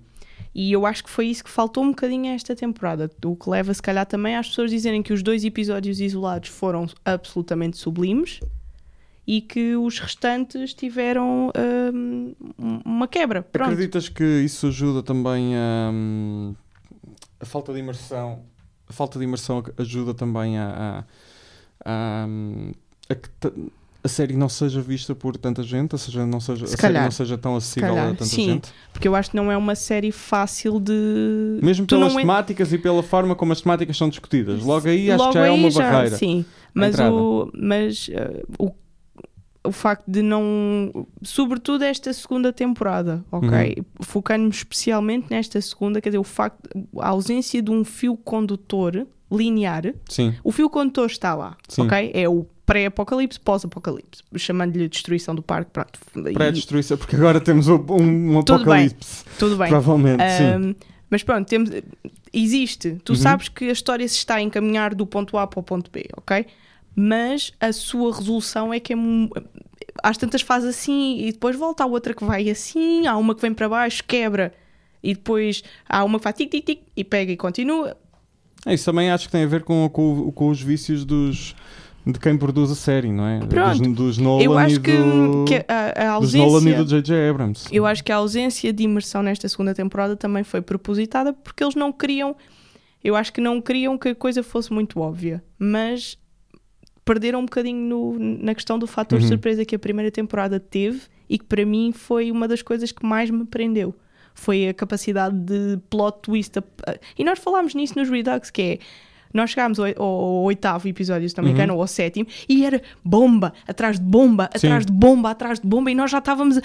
[0.54, 3.10] E eu acho que foi isso que faltou um bocadinho a esta temporada.
[3.24, 6.88] O que leva, se calhar, também às pessoas dizerem que os dois episódios isolados foram
[7.06, 8.42] absolutamente sublimes
[9.26, 11.52] e que os restantes tiveram
[11.94, 12.36] hum,
[12.84, 13.42] uma quebra.
[13.42, 13.72] Pronto.
[13.72, 15.90] Acreditas que isso ajuda também a.
[15.94, 16.54] hum,
[17.40, 18.44] a falta de imersão.
[18.88, 20.66] A falta de imersão ajuda também a.
[21.00, 21.04] a,
[21.86, 22.72] a, hum,
[23.10, 23.30] a que
[24.04, 26.82] a série não seja vista por tanta gente, ou seja, não seja, Se a série
[26.94, 27.04] calhar.
[27.04, 28.46] não seja tão acessível a tanta sim.
[28.46, 28.74] gente.
[28.92, 31.60] Porque eu acho que não é uma série fácil de.
[31.62, 34.64] Mesmo Tu pelas en- temáticas e pela forma como as temáticas são discutidas.
[34.64, 36.18] Logo aí acho Logo que já é uma já- barreira.
[36.18, 38.72] Sim, mas, o, mas uh, o,
[39.70, 41.06] o facto de não.
[41.22, 43.76] Sobretudo esta segunda temporada, ok?
[43.78, 43.86] Uhum.
[44.02, 46.68] Focando-me especialmente nesta segunda, quer dizer, o facto.
[46.98, 49.94] a ausência de um fio condutor linear.
[50.10, 51.84] Sim, O fio condutor está lá, Sim.
[51.84, 52.12] ok?
[52.14, 56.00] É o pré-apocalipse, pós-apocalipse, chamando-lhe destruição do parque, pronto.
[56.34, 58.86] Pré-destruição, porque agora temos um, um Tudo bem.
[58.86, 59.26] apocalipse.
[59.38, 59.68] Tudo bem.
[59.70, 60.44] Provavelmente, sim.
[60.44, 60.76] Ahm,
[61.10, 61.70] mas pronto, temos,
[62.34, 62.98] existe.
[63.04, 63.18] Tu Uhum.
[63.20, 66.06] sabes que a história se está a encaminhar do ponto A para o ponto B,
[66.16, 66.46] ok?
[66.96, 68.98] Mas a sua resolução é que é.
[70.04, 73.42] Às tantas faz assim e depois volta, há outra que vai assim, há uma que
[73.42, 74.54] vem para baixo, quebra,
[75.04, 77.98] e depois há uma que faz tic-tic-tic e pega e continua.
[78.66, 81.56] É, Isso também acho que tem a ver com, com, com os vícios dos,
[82.06, 83.40] de quem produz a série, não é?
[83.40, 83.80] Pronto.
[83.80, 86.86] Dos, dos Nolan Eu e acho que, do, que a, a dos Nolan e do
[86.86, 87.30] J.J.
[87.30, 87.68] Abrams.
[87.72, 91.76] Eu acho que a ausência de imersão nesta segunda temporada também foi propositada porque eles
[91.76, 92.36] não queriam.
[93.04, 96.18] Eu acho que não queriam que a coisa fosse muito óbvia, mas
[97.04, 99.28] perderam um bocadinho no- na questão do fator Uhum.
[99.28, 103.04] surpresa que a primeira temporada teve e que para mim foi uma das coisas que
[103.04, 103.96] mais me prendeu.
[104.34, 106.58] Foi a capacidade de plot twist.
[106.60, 106.64] a-
[107.18, 108.78] E nós falámos nisso nos Redux, que é.
[109.34, 111.56] Nós chegámos ao, ao oitavo episódio, se não me Uhum.
[111.56, 114.68] engano, ou ao sétimo, e era bomba, atrás de bomba, Sim.
[114.68, 116.58] atrás de bomba, atrás de bomba, e nós já estávamos.
[116.58, 116.62] a-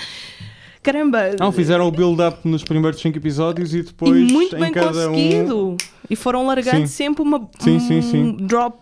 [0.87, 1.31] Caramba!
[1.39, 5.11] Não, fizeram o build-up nos primeiros 5 episódios e E depois muito em bem cada
[5.11, 5.13] um.
[5.15, 5.77] conseguido.
[6.09, 6.87] E foram largando Sim.
[6.87, 8.37] sempre uma Sim, um sim, sim.
[8.41, 8.79] drop.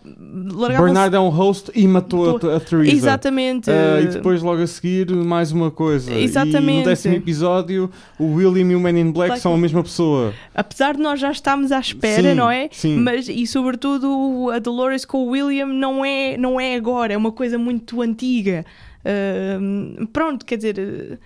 [0.53, 2.91] Largavam Bernard é um host e matou a, a Theresa.
[2.95, 3.71] Exatamente.
[3.71, 6.13] Ah, e depois logo a seguir mais uma coisa.
[6.13, 6.79] E Exatamente.
[6.79, 7.89] no décimo episódio
[8.19, 10.35] o William e o Man in Black Black- são a mesma pessoa.
[10.53, 12.69] Apesar de nós já estarmos à espera, Sim, não é?
[12.71, 12.95] sim.
[12.97, 17.31] Mas e sobretudo a Dolores com o William não é, não é agora, é uma
[17.31, 18.63] coisa muito antiga.
[19.03, 21.19] Ahm, pronto, quer dizer,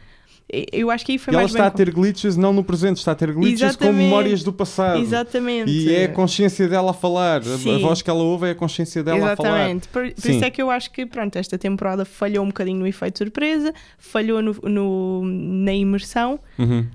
[0.72, 2.98] eu acho que aí foi e ela mais está a ter glitches não no presente,
[2.98, 3.96] está a ter glitches com Exatamente.
[4.04, 5.00] memórias do passado.
[5.02, 5.70] Exatamente.
[5.72, 7.42] E é a consciência dela a falar.
[7.42, 7.80] A- A, Sim.
[7.80, 9.50] voz que ela ouve é a consciência dela a falar.
[9.50, 9.88] Exatamente.
[9.90, 10.32] Por, por Sim.
[10.36, 13.74] isso é que eu acho que pronto, esta temporada falhou um bocadinho no efeito surpresa,
[13.98, 16.86] falhou no, no- na imersão, Uhum.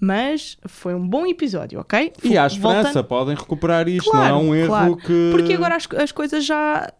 [0.00, 2.12] mas foi um bom episódio, ok?
[2.22, 4.96] E há Voltando- esperança, podem recuperar isto, Claro, não é um erro claro.
[4.96, 5.28] que.
[5.30, 6.92] Porque agora as, as coisas já,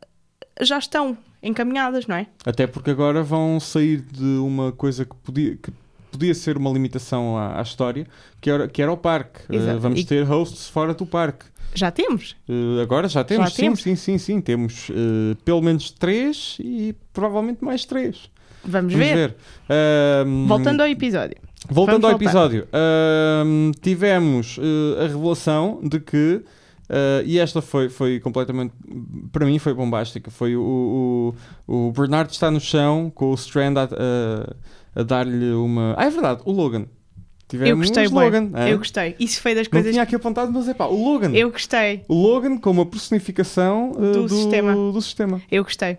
[0.61, 2.27] já estão encaminhadas, não é?
[2.47, 5.71] Até porque agora vão sair de uma coisa que podia, que
[6.17, 8.07] podia ser uma limitação à, à história,
[8.41, 9.41] que era, que era o parque.
[9.49, 11.45] Uh, vamos E- ter hosts fora do parque.
[11.75, 12.37] Já temos.
[12.49, 13.83] Uh, agora já temos, sim, temos?
[13.83, 14.41] sim, sim, sim.
[14.41, 18.31] Temos uh, pelo menos três e provavelmente mais três.
[18.65, 19.35] Vamos, Vamos ver.
[19.69, 20.27] ver.
[20.47, 21.37] Voltando ao episódio.
[21.69, 22.25] Voltando Vamos ao voltar.
[22.57, 22.69] episódio,
[23.81, 24.59] tivemos
[25.03, 26.43] a revelação de que,
[26.89, 28.73] eh, e esta foi, foi completamente,
[29.33, 31.35] para mim foi bombástica, foi o,
[31.67, 34.57] o, o Bernardo está no chão com o Strand a, a-
[34.95, 35.95] a dar-lhe uma...
[35.99, 36.87] Ah, é verdade, o Logan.
[37.49, 38.07] Tivemos eu gostei.
[38.09, 38.51] Logan.
[38.55, 38.73] é?
[38.73, 39.15] Eu gostei.
[39.21, 41.31] Isso foi das Não coisas tinha aqui apontado, mas é pá, o Logan.
[41.35, 42.03] Eu gostei.
[42.09, 44.75] O Logan como a personificação eh, Do sistema.
[44.75, 45.43] do sistema.
[45.51, 45.99] Eu gostei.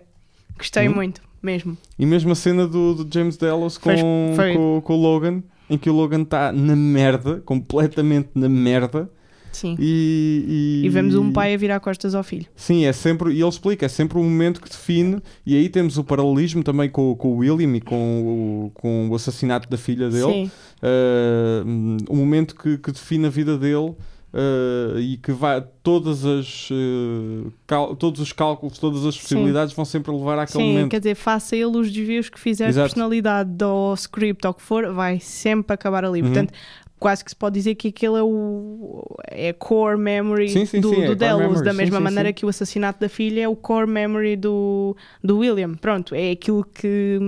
[0.58, 0.94] Gostei Hum.
[0.94, 1.76] muito, mesmo.
[1.98, 5.78] E mesmo a cena do, do James Delos com, foi- com, com o Logan, em
[5.78, 9.08] que o Logan está na merda, completamente na merda.
[9.56, 9.74] Sim.
[9.78, 12.44] E, E vemos um pai a virar costas ao filho.
[12.54, 15.96] Sim, é sempre, e ele explica, é sempre um momento que define, e aí temos
[15.96, 20.10] o paralelismo também com, com o William e com o, com o assassinato da filha
[20.10, 20.32] dele.
[20.32, 20.50] Sim.
[20.82, 23.94] Uh, um momento que, que define a vida dele
[24.32, 29.84] uh, e que vai todas as uh, cal- todos os cálculos, todas as possibilidades vão
[29.84, 30.90] sempre levar àquele Sim, momento.
[30.90, 32.88] quer dizer, faça ele os desvios que fizer de Exato.
[32.90, 36.20] personalidade ou script ou o que for, vai sempre acabar ali.
[36.20, 36.26] Uhum.
[36.26, 36.52] Portanto,
[36.98, 40.90] quase que se pode dizer que aquele é o é core memory Sim, sim, do,
[40.90, 43.56] sim, é do core Delos, da mesma maneira que o assassinato da filha é o
[43.56, 45.74] core memory do, do William.
[45.74, 47.18] Pronto, é aquilo que,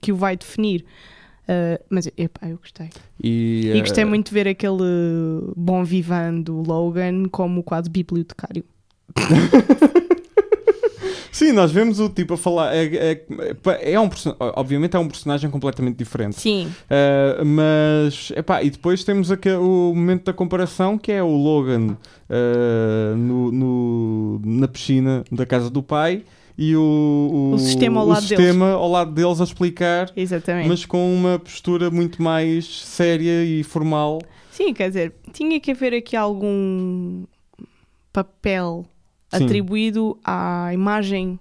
[0.00, 0.84] que o vai definir.
[1.42, 2.88] Uh, mas epá, eu gostei.
[3.22, 8.64] E, E gostei eh, muito de ver aquele bom vivan do Logan como quase bibliotecário.
[11.32, 12.74] Sim, nós vemos o tipo a falar.
[12.76, 12.84] É,
[13.74, 16.38] é, é um, person- obviamente é um personagem completamente diferente.
[16.38, 21.34] Sim, Uh, mas, epá, e depois temos aqui o momento da comparação que é o
[21.34, 21.96] Logan
[22.28, 26.22] uh, no, no- na piscina da casa do pai
[26.58, 30.68] e o, O sistema ao o lado sistema ao lado deles a explicar, exatamente.
[30.68, 34.20] mas com uma postura muito mais séria e formal.
[34.50, 37.24] Sim, quer dizer, tinha que haver aqui algum
[38.12, 38.84] papel
[39.36, 39.44] Sim.
[39.44, 41.38] atribuído à imagem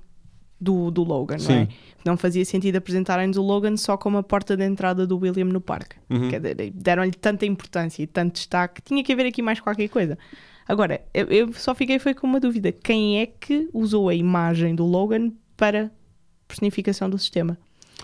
[0.60, 1.66] do, do Logan, não é?
[1.66, 1.68] Sim.
[2.06, 5.62] Não fazia sentido apresentarem-nos o Logan só como a porta de entrada do William no
[5.62, 5.96] parque.
[6.10, 6.30] Uhum.
[6.74, 10.18] Deram-lhe tanta importância e tanto destaque, tinha que haver aqui mais qualquer coisa.
[10.68, 14.74] Agora, eu, eu só fiquei foi com uma dúvida: quem é que usou a imagem
[14.76, 15.92] do Logan para
[16.48, 17.58] personificação do sistema?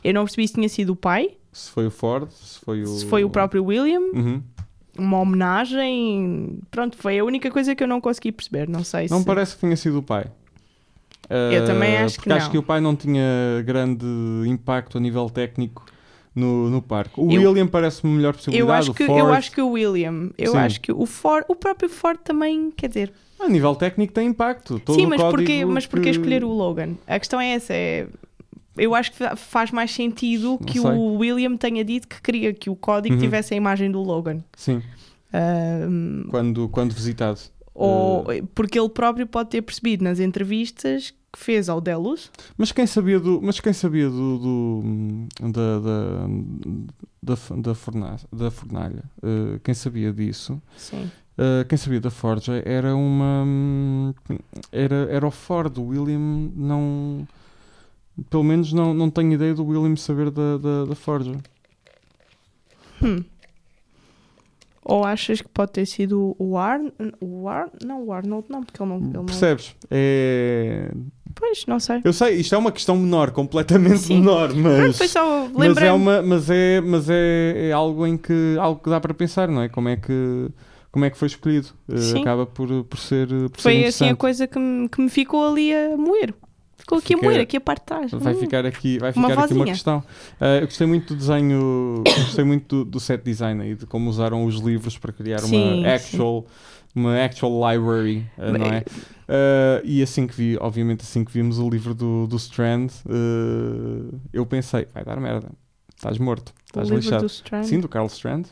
[0.04, 2.88] Eu não percebi se tinha sido o pai, Se foi o Ford, se foi o.
[2.88, 4.44] se foi o próprio William, Uhum.
[4.98, 6.60] Uma homenagem.
[6.72, 8.68] Pronto, foi a única coisa que eu não consegui perceber.
[8.68, 9.26] Não sei Não se.
[9.26, 10.26] parece que tenha sido o pai.
[11.30, 12.52] Eu também Uh, acho que porque acho não.
[12.52, 14.06] que o pai não tinha grande
[14.48, 15.86] impacto a nível técnico
[16.34, 17.20] no, no parque.
[17.20, 18.72] O Eu- William parece-me melhor Eu possibilidade.
[18.80, 20.58] acho, o que, Ford, eu acho que o William, eu Sim.
[20.58, 24.80] acho que o Ford, o próprio Ford também, quer dizer, A nível técnico tem impacto.
[24.80, 26.94] Todo sim, mas porquê, mas porquê que- escolher o Logan?
[27.06, 28.08] A questão é essa, é,
[28.78, 32.70] eu acho que fa- faz mais sentido que o William tenha dito que queria que
[32.70, 33.22] o código Uhum.
[33.22, 34.44] tivesse a imagem do Logan.
[34.56, 34.82] Sim,
[36.30, 37.40] quando, quando visitado.
[37.74, 42.32] ou, Uh, porque ele próprio pode ter percebido nas entrevistas que fez ao Delos.
[42.58, 43.40] mas quem sabia do.
[43.42, 44.38] Mas quem sabia do.
[44.40, 46.28] do- da, da,
[47.24, 49.04] da, da, forna- da fornalha?
[49.22, 50.60] Uh, quem sabia disso?
[50.76, 51.10] Sim.
[51.38, 53.46] Uh, quem sabia da Forja era uma.
[54.72, 55.78] Era, era o Ford.
[55.78, 57.28] O William não.
[58.30, 61.34] Pelo menos não, não tenho ideia do William saber da, da, da Forja.
[63.02, 63.24] Hum.
[64.84, 66.92] Ou achas que pode ter sido o Arn...
[67.20, 67.70] O Ar...
[67.84, 68.98] Não, o Arnold não, porque ele não...
[68.98, 69.26] Ele não...
[69.26, 69.76] Percebes?
[69.92, 70.92] É...
[71.36, 72.02] Pois, não sei.
[72.04, 74.20] Eu sei, isto é uma questão menor, completamente Sim.
[74.20, 74.98] menor, Pronto, mas.
[74.98, 78.90] foi só Mas é, uma, mas, é, mas é, é algo em que algo que
[78.90, 79.70] dá para pensar, não é?
[79.70, 80.50] Como é que,
[80.92, 81.68] como é que foi escolhido?
[81.88, 82.22] Uh, Sim.
[82.22, 83.28] acaba por, por ser.
[83.28, 86.34] Por ser Foi assim a coisa que me, que me ficou ali a moer.
[86.88, 88.12] Ficou aqui Fica- a moer, aqui a parte de trás.
[88.12, 88.38] Vai Hum.
[88.40, 90.00] ficar aqui, vai Uma ficar aqui uma questão.
[90.40, 94.10] Uh, eu gostei muito do desenho, gostei muito do, do set design e de como
[94.10, 96.46] usaram os livros para criar Sim, uma actual,
[96.96, 98.80] uma actual library, uh, não é?
[99.28, 104.18] Uh, e assim que vi, obviamente, assim que vimos o livro do, do Strand, uh,
[104.32, 105.50] eu pensei, vai dar merda,
[105.94, 107.24] estás morto, estás lixado.
[107.24, 107.64] do Strand.
[107.66, 108.46] Sim, do Carl Strand,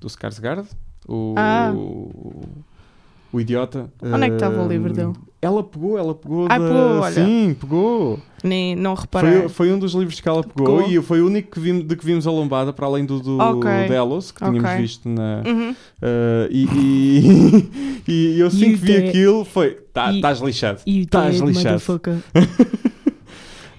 [0.00, 0.66] do Skarsgård,
[1.06, 1.72] o, Ah.
[1.72, 2.42] o,
[3.32, 3.90] o idiota.
[4.02, 5.12] Onde é que estava o Uh, livro dele?
[5.42, 6.46] Ela pegou, ela pegou.
[6.50, 7.12] Ai, da- pegou, olha.
[7.14, 8.20] Sim, pegou.
[8.44, 9.40] Nem, não reparei.
[9.40, 10.92] Foi, foi um dos livros que ela pegou, Pegou.
[10.92, 13.38] e foi o único que vimos, de que vimos a lombada, para além do, do
[13.38, 13.70] Ok.
[13.88, 14.76] Delos, que tínhamos Ok.
[14.76, 15.42] visto na.
[15.46, 15.70] Uhum.
[15.70, 18.02] uh, e, e,
[18.36, 19.08] e eu assim You que vi dead.
[19.08, 19.78] aquilo, foi.
[19.92, 20.80] Tá, Estás lixado.
[20.86, 21.82] You Estás lixado.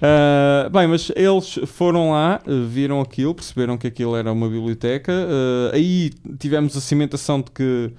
[0.02, 5.12] Uh, bem, mas eles foram lá, viram aquilo, perceberam que aquilo era uma biblioteca.
[5.12, 7.92] uh, aí tivemos a cimentação de que,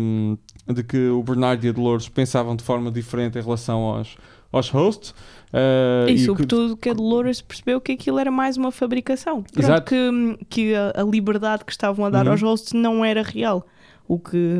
[0.00, 4.16] um, de que o Bernardo e a Dolores pensavam de forma diferente em relação aos,
[4.52, 5.10] aos hosts.
[5.52, 9.42] uh, E que- sobretudo que a Dolores percebeu que aquilo era mais uma fabricação.
[9.42, 9.90] Pronto, Exato.
[9.90, 12.32] que, que a, a liberdade que estavam a dar Uhum.
[12.32, 13.66] aos hosts não era real.
[14.06, 14.58] O que,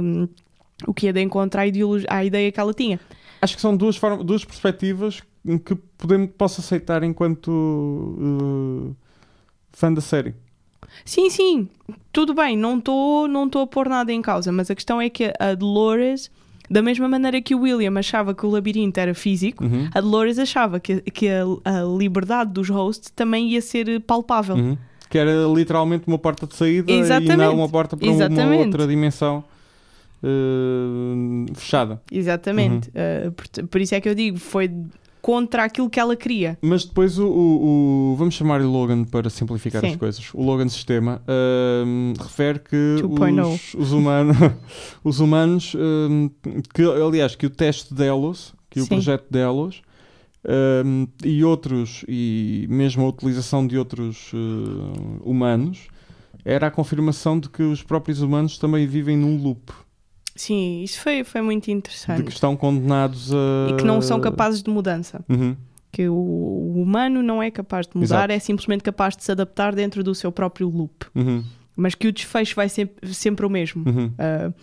[0.86, 2.98] o que ia de encontro à ideia que ela tinha.
[3.40, 5.20] Acho que são duas, formas, duas perspectivas
[5.64, 8.96] que podemos, posso aceitar enquanto uh,
[9.72, 10.34] fã da série.
[11.04, 11.68] Sim, sim,
[12.12, 15.08] tudo bem, não estou não tô a pôr nada em causa, mas a questão é
[15.08, 16.30] que a Dolores,
[16.70, 19.88] da mesma maneira que o William achava que o labirinto era físico, Uhum.
[19.94, 24.56] a Dolores achava que, que a, a liberdade dos hosts também ia ser palpável.
[24.56, 24.76] Uhum.
[25.10, 27.36] Que era literalmente uma porta de saída e Exatamente.
[27.36, 28.64] não uma porta para uma Exatamente.
[28.64, 29.44] outra dimensão
[30.22, 32.00] uh, fechada.
[32.10, 32.88] Exatamente.
[32.94, 33.28] Uhum.
[33.28, 34.70] Uh, por, por isso é que eu digo, foi
[35.22, 36.58] contra aquilo que ela queria.
[36.60, 39.90] Mas depois o, o- o- vamos chamar-lhe Logan para simplificar Sim.
[39.92, 40.30] as coisas.
[40.34, 41.22] O Logan Sistema
[41.86, 43.54] um, refere que 2.0.
[43.54, 44.36] os, os, humanos,
[45.04, 46.28] os humanos um,
[46.74, 48.88] que aliás que o teste Delos, que o Sim.
[48.88, 49.80] projeto Delos
[50.84, 55.86] um, e outros e mesmo a utilização de outros uh, humanos
[56.44, 59.70] era a confirmação de que os próprios humanos também vivem num loop,
[60.34, 62.22] Sim, isso foi, foi muito de interessante.
[62.22, 65.24] que estão condenados a E que não são capazes de mudança.
[65.28, 65.56] Uhum.
[65.90, 68.32] Que o, o humano não é capaz de mudar, Exato.
[68.32, 71.06] é simplesmente capaz de se adaptar dentro do seu próprio loop.
[71.14, 71.44] Uhum.
[71.76, 73.84] Mas que o desfecho vai sempre, sempre o mesmo.
[73.86, 74.06] Uhum.
[74.06, 74.54] Uh,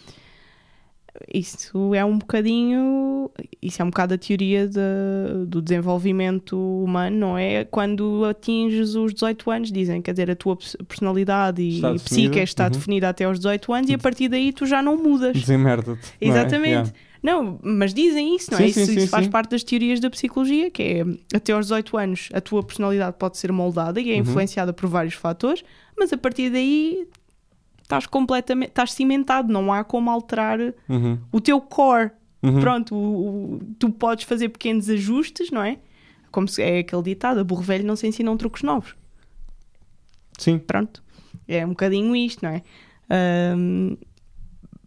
[1.33, 3.29] isso é um bocadinho.
[3.61, 7.65] Isso é um bocado a teoria de- do desenvolvimento humano, não é?
[7.65, 11.99] Quando atinges os 18 anos, dizem, quer dizer, a tua pers- personalidade e, Está e
[11.99, 12.71] psique está Uhum.
[12.71, 15.33] definida até aos 18 anos e a partir daí tu já não mudas.
[15.37, 15.89] Desemmerda-te.
[16.21, 16.29] não é?
[16.29, 16.69] Exatamente.
[16.71, 16.91] Yeah.
[17.21, 18.67] Não, mas dizem isso, não Sim, é?
[18.71, 19.31] sim, isso sim, isso faz sim.
[19.31, 21.05] parte das teorias da psicologia, que é
[21.35, 24.21] até aos 18 anos a tua personalidade pode ser moldada e é Uhum.
[24.21, 25.61] influenciada por vários fatores,
[25.97, 27.05] mas a partir daí
[27.89, 31.17] estás completamente, estás cimentado, não há como alterar Uhum.
[31.31, 32.11] o teu core.
[32.43, 32.59] Uhum.
[32.61, 35.79] Pronto, o- o- tu podes fazer pequenos ajustes, não é?
[36.31, 38.95] Como se, é aquele ditado, a burro velho não se ensinam truques novos.
[40.37, 40.59] Sim.
[40.59, 41.03] Pronto,
[41.47, 42.61] é um bocadinho isto, não é?
[43.09, 43.97] Ahm,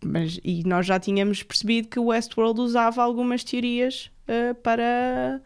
[0.05, 5.43] mas, e nós já tínhamos percebido que o Westworld usava algumas teorias ah, para,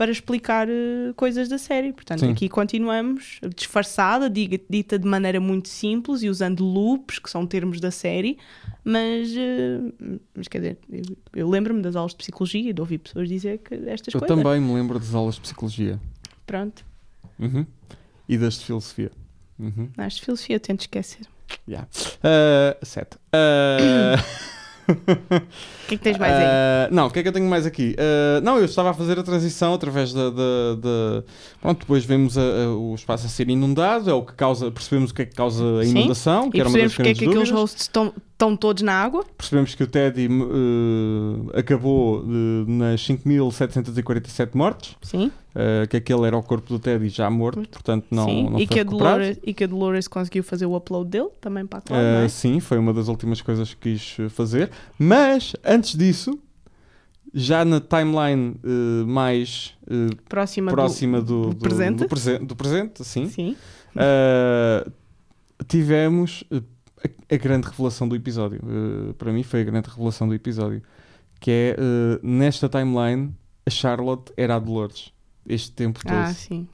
[0.00, 1.92] para explicar ah, coisas da série.
[1.92, 2.30] Portanto, Sim.
[2.32, 7.80] aqui continuamos disfarçada, diga- dita de maneira muito simples e usando loops, que são termos
[7.80, 8.38] da série.
[8.82, 9.92] Mas, ah,
[10.34, 11.02] mas quer dizer, eu,
[11.34, 14.42] eu lembro-me das aulas de psicologia e de ouvir pessoas dizer que estas Eu coisas.
[14.42, 16.00] também me lembro das aulas de psicologia.
[16.46, 16.82] Pronto,
[17.38, 17.66] Uhum.
[18.26, 19.10] E das de filosofia.
[19.58, 19.90] Uhum.
[19.98, 21.26] nas de filosofia eu tento esquecer.
[21.68, 21.86] Yeah.
[22.24, 23.18] Uh, sete.
[24.90, 26.44] O que é que tens mais aí?
[26.44, 27.96] uh, não, o que é que eu tenho mais aqui?
[27.98, 30.30] Uh, não, eu estava a fazer a transição através da.
[30.30, 31.22] da- da-
[31.60, 35.10] Pronto, depois vemos a- a- o espaço a ser inundado, é o que causa, percebemos
[35.10, 35.90] o que é que causa a Sim.
[35.98, 38.94] inundação, que E era uma das porque é que aqueles hosts estão, estão todos na
[38.94, 39.22] água.
[39.36, 42.24] Percebemos que o Teddy uh, acabou uh,
[42.66, 45.26] nas 5.747 mortes, Sim.
[45.26, 48.44] uh, que aquele era o corpo do Teddy já morto, portanto não, Sim.
[48.50, 49.18] não e, foi que a recuperado.
[49.18, 52.24] Dolores, e que a Dolores conseguiu fazer o upload dele também para a cloud, Uh,
[52.24, 52.28] é?
[52.28, 54.70] Sim, foi uma das últimas coisas que quis fazer.
[54.98, 56.38] Mas, antes disso,
[57.34, 61.98] já na timeline uh, mais uh, Próxima, do- próxima do, do presente.
[61.98, 63.54] do, presen- do presente, sim, Sim.
[65.68, 66.42] tivemos
[67.04, 68.60] a, a grande revelação do episódio.
[68.62, 70.82] Uh, para mim foi a grande revelação do episódio.
[71.38, 73.34] Que é, uh, nesta timeline,
[73.64, 75.12] a Charlotte era a Dolores.
[75.46, 76.12] Este tempo todo.
[76.12, 76.68] Ah, sim.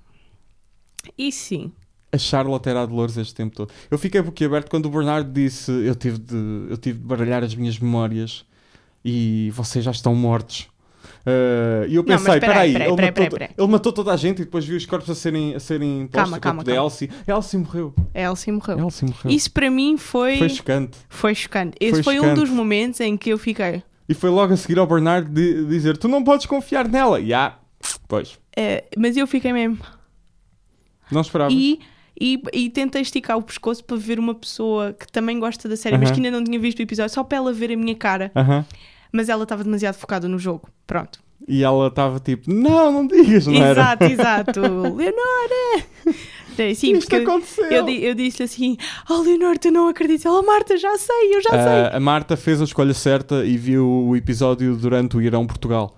[1.17, 1.73] E sim.
[2.13, 3.73] a Charlotte era a Dolores este tempo todo.
[3.91, 7.55] Eu fiquei boquiaberto quando o Bernardo disse: Eu tive de, eu tive de baralhar as
[7.55, 8.45] minhas memórias
[9.05, 10.69] e vocês já estão mortos.
[11.27, 13.45] Uh, e eu Não, pensei: espera peraí, aí, espera aí, ele, espera aí, matou, espera
[13.45, 13.55] aí.
[13.65, 16.39] ele matou toda a gente e depois viu os corpos a serem, a serem Calma,
[16.39, 16.81] calma, calma.
[16.85, 17.11] Elsie.
[17.27, 17.95] Elsie morreu.
[18.15, 18.79] A Elsie morreu.
[18.79, 19.31] Elsie morreu.
[19.33, 20.99] Isso para mim foi, Foi foi, chocante.
[21.35, 21.77] chocante.
[21.81, 22.41] Esse Foi foi, um chocante.
[22.41, 23.83] dos momentos em que eu fiquei.
[24.09, 27.19] E foi logo a seguir ao Bernardo de, dizer: Tu não podes confiar nela.
[27.21, 27.57] E ah,
[28.07, 29.79] pois, eh, mas eu fiquei mesmo.
[31.11, 31.53] não esperava.
[31.53, 31.81] E,
[32.19, 35.99] e, e tentei esticar o pescoço para ver uma pessoa que também gosta da série,
[35.99, 38.31] mas que ainda não tinha visto o episódio, só para ela ver a minha cara.
[39.17, 40.69] Mas ela estava demasiado focada no jogo.
[40.87, 41.19] Pronto.
[41.49, 43.81] E ela estava tipo: Não, não digas, não era?
[43.81, 44.61] Exato, exato.
[44.61, 45.87] Leonora!
[46.75, 47.67] Sim, Isto aconteceu.
[47.67, 48.77] eu, eu disse assim:
[49.11, 50.25] Oh, Leonor, tu não acreditas.
[50.27, 51.59] Ela, Marta, já sei, eu já sei.
[51.59, 55.95] Ah, a Marta fez a escolha certa e viu o episódio durante o Irão Portugal.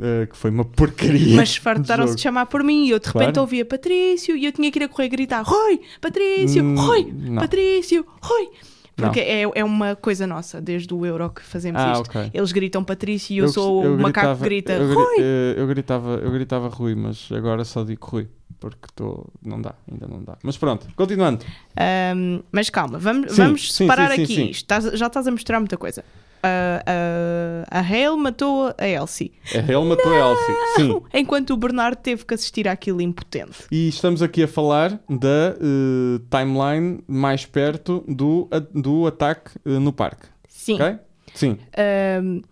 [0.00, 1.34] Ah, que foi uma porcaria.
[1.36, 3.40] Mas fartaram-se de chamar por mim e eu de repente Claro.
[3.40, 7.42] ouvia Patrício e eu tinha que ir a correr gritar: Rui, Patrício, Hum, Rui, não.
[7.42, 8.48] Patrício, Rui.
[8.96, 12.08] Porque é, é uma coisa nossa, desde o Euro que fazemos Ah, isto.
[12.08, 12.30] ok.
[12.32, 15.16] Eles gritam Patrício e eu, sou eu o macaco gritava- que grita eu, Rui.
[15.20, 18.26] eh, eu gritava, eu gritava Rui, mas agora só digo Rui.
[18.58, 19.26] Porque estou.
[19.44, 20.38] Não dá, ainda não dá.
[20.42, 21.44] Mas pronto, continuando.
[21.76, 24.50] Ahm, mas calma, vamos, Sim, vamos separar sim, sim, aqui.
[24.50, 26.02] Estás- já estás a mostrar muita coisa.
[26.48, 29.32] Ah, ah, a Hale matou a Elsie.
[29.52, 30.54] A Hale matou a Elsie.
[30.76, 31.02] Sim.
[31.12, 33.64] Enquanto o Bernardo teve que assistir àquilo impotente.
[33.70, 39.70] E estamos aqui a falar da eh, timeline mais perto do, a- do ataque eh,
[39.80, 40.26] no parque.
[40.48, 40.74] Sim.
[40.74, 40.98] Ok?
[41.34, 41.58] Sim.
[41.76, 42.42] Ahm,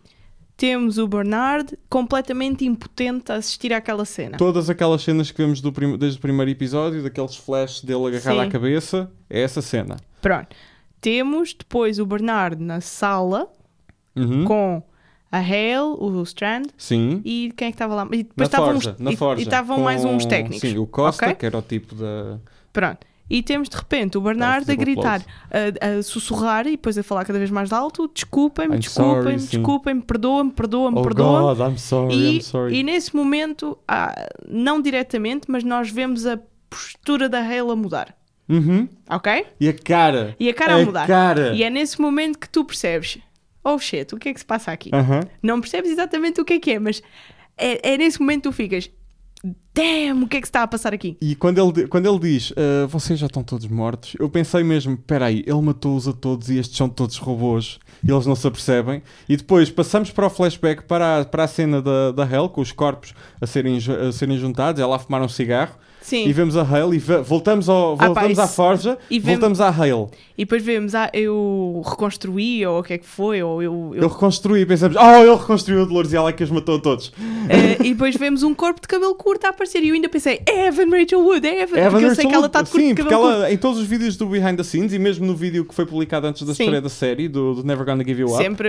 [0.57, 4.37] temos o Bernard completamente impotente a assistir àquela cena.
[4.39, 8.49] Todas aquelas cenas que vemos prim- desde o primeiro episódio, daqueles flashes dele agarrado Sim.
[8.49, 9.97] à cabeça, é essa cena.
[10.21, 10.49] Pronto.
[11.01, 13.49] Temos depois o Bernard na sala
[14.16, 14.44] Uhum.
[14.44, 14.83] com
[15.33, 17.20] a Hale, o Strand Sim.
[17.24, 18.03] e quem é que estava lá?
[18.12, 19.42] E Na depois estavam forja, uns, na e- forja.
[19.42, 20.61] e estavam com- mais uns técnicos.
[20.61, 21.35] Sim, o Costa, Ok?
[21.37, 22.38] que era o tipo da...
[22.72, 22.98] Pronto.
[23.29, 27.03] E temos de repente o Bernard fazer a gritar, a, a sussurrar e depois a
[27.03, 31.57] falar cada vez mais alto: desculpem-me, desculpem-me, desculpem-me, perdoa-me, perdoa-me, Oh perdoa-me.
[31.57, 32.77] God, I'm sorry, E, I'm sorry.
[32.77, 34.14] e nesse momento, ah,
[34.46, 38.14] não diretamente, mas nós vemos a postura da Hale a mudar.
[38.46, 38.87] Uhum.
[39.09, 39.46] Ok?
[39.59, 40.37] E a cara.
[40.38, 41.07] E a cara a mudar.
[41.07, 41.55] cara.
[41.55, 43.18] E é nesse momento que tu percebes:
[43.64, 44.90] oh shit, o que é que se passa aqui?
[45.42, 47.03] Não percebes exatamente o que é que é, mas
[47.57, 48.90] é, é nesse momento que tu ficas:
[49.74, 51.16] damn, o que é que se está a passar aqui?
[51.20, 54.96] E quando ele, quando ele diz "Ah, vocês já estão todos mortos, eu pensei mesmo:
[54.96, 59.02] peraí, ele matou-os a todos e estes são todos robôs e eles não se apercebem.
[59.29, 62.60] E depois passamos para o flashback para a, para a cena da, da Hell, com
[62.60, 65.75] os corpos a serem, a serem juntados, ela a fumar um cigarro.
[66.05, 66.27] Sim.
[66.29, 69.61] e vemos a Hale e voltamos, ao, Ah, pá, voltamos à Forja e vemos- voltamos
[69.63, 70.07] à Hale.
[70.37, 73.92] E depois vemos, ah, eu reconstruí, ou o que é que foi, ou eu.
[73.94, 76.50] eu- Eu reconstruí e pensamos, oh, ele reconstruiu a Dolores e ela é que os
[76.50, 77.11] matou a todos.
[77.48, 79.83] Eh, e depois vemos um corpo de cabelo curto a aparecer.
[79.83, 82.31] E eu ainda pensei, é Evan Rachel Wood, é Evan, Evan porque eu sei Rachel
[82.31, 83.37] que ela está de curto Sim, de porque cabelo curto.
[83.44, 85.87] ela, em todos os vídeos do Behind the Scenes e mesmo no vídeo que foi
[85.87, 86.65] publicado antes da Sim.
[86.65, 88.69] estreia da série, do, do Never Gonna Give You Up, Sempre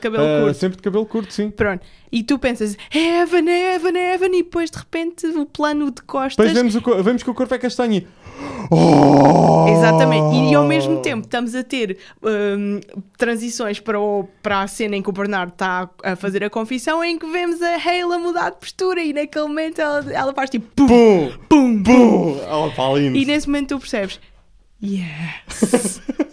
[0.00, 0.54] cabelo ah, curto.
[0.58, 1.50] sempre de cabelo curto, sim.
[1.50, 1.82] Pronto.
[2.12, 4.26] E tu pensas, é Evan, é Evan, é Evan.
[4.26, 6.36] E depois de repente o plano de costas.
[6.36, 8.06] Depois vemos, o, vemos que o corpo é castanho e...
[8.70, 9.66] Oh!
[9.72, 12.80] Exatamente, e ao mesmo tempo estamos a ter hum,
[13.16, 17.02] transições para, o- para a cena em que o Bernardo está a fazer a confissão,
[17.02, 20.50] em que vemos a Hale a mudar de postura e naquele momento ela, ela faz
[20.50, 21.30] tipo pum, Pum!
[21.48, 22.38] pum, pum.
[22.76, 23.00] Pum!
[23.14, 24.20] E nesse momento tu percebes,
[24.82, 26.00] yes,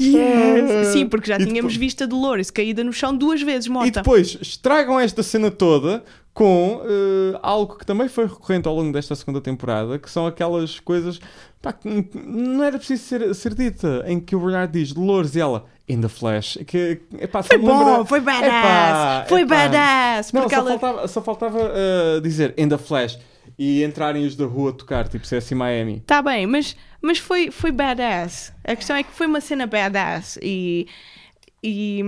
[0.00, 0.88] yes.
[0.92, 3.70] Sim, porque já E tínhamos depois- visto a Dolores caída no chão duas vezes, E
[3.70, 4.00] morta.
[4.00, 6.02] depois estragam esta cena toda
[6.34, 10.78] com eh, algo que também foi recorrente ao longo desta segunda temporada, que são aquelas
[10.78, 11.18] coisas
[11.60, 15.40] pá, que não era preciso ser, ser dita, em que o Bernardo diz Dolores e
[15.40, 16.56] ela in the flash.
[16.64, 19.54] Que, epá, Foi bom, lembra- foi badass, Epá, foi epá.
[19.68, 20.70] badass, Não, só ela...
[20.78, 23.18] faltava, só faltava eh, dizer in the flash
[23.58, 26.04] e entrarem os da rua a tocar, tipo CSI Miami.
[26.06, 28.52] Tá bem, mas, mas foi, foi badass.
[28.64, 30.86] A questão é que foi uma cena badass e,
[31.62, 32.00] e,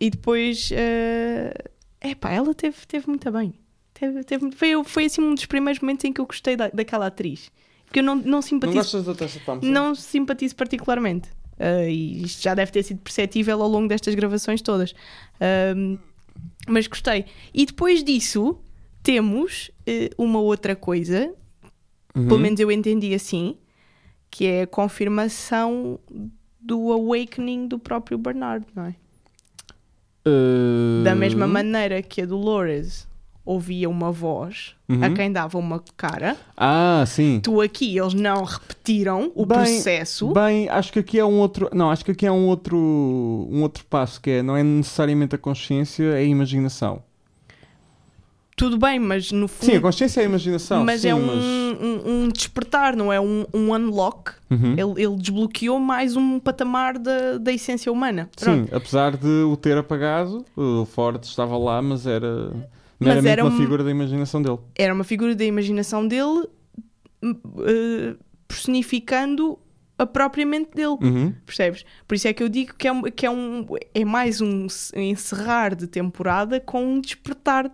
[0.00, 0.70] e depois.
[0.72, 1.52] É
[2.00, 3.52] epá, ela teve, teve muito bem.
[3.92, 7.06] Teve, teve, foi, foi assim um dos primeiros momentos em que eu gostei da, daquela
[7.06, 7.50] atriz.
[7.84, 9.66] Porque eu não, não Não simpatizo, gostas da Tessa Thompson?
[9.68, 11.28] não simpatizo particularmente.
[11.58, 14.94] Ah, e isto já deve ter sido perceptível ao longo destas gravações todas.
[15.40, 15.98] Ahm,
[16.68, 17.24] mas gostei.
[17.52, 18.60] E depois disso,
[19.02, 21.34] temos eh, uma outra coisa
[22.14, 22.26] Uhum.
[22.28, 23.56] pelo menos eu entendi assim,
[24.30, 25.98] que é a confirmação
[26.60, 28.94] do awakening do próprio Bernard, não é?
[30.24, 33.06] Eh, Da mesma maneira que a Dolores
[33.44, 35.02] ouvia uma voz Uhum.
[35.04, 37.40] a quem dava uma cara, Ah, sim.
[37.42, 40.32] tu aqui eles não repetiram o Bem, processo.
[40.32, 41.68] Bem, acho que aqui é um outro.
[41.74, 42.76] Não, acho que aqui é um outro,
[43.50, 47.02] um outro passo que é não é necessariamente a consciência, é a imaginação.
[48.58, 49.70] Tudo bem, mas no fundo.
[49.70, 50.84] Sim, a consciência é a imaginação.
[50.84, 51.44] mas sim, é um, mas-
[51.80, 54.32] um- um despertar, não é um, um unlock.
[54.50, 54.72] Uhum.
[54.72, 58.28] Ele, ele desbloqueou mais um patamar da, da essência humana.
[58.38, 58.68] Pronto.
[58.68, 62.52] Sim, apesar de o ter apagado, o Ford estava lá, mas era
[62.98, 64.58] Mas era uma um- figura da imaginação dele.
[64.76, 66.48] era uma figura da imaginação dele
[67.22, 69.58] eh, personificando
[69.96, 70.96] a própria mente dele.
[71.02, 71.32] Uhum.
[71.44, 71.84] Percebes?
[72.06, 75.74] Por isso é que eu digo que é, que é, um, é mais um encerrar
[75.74, 77.70] de temporada com um despertar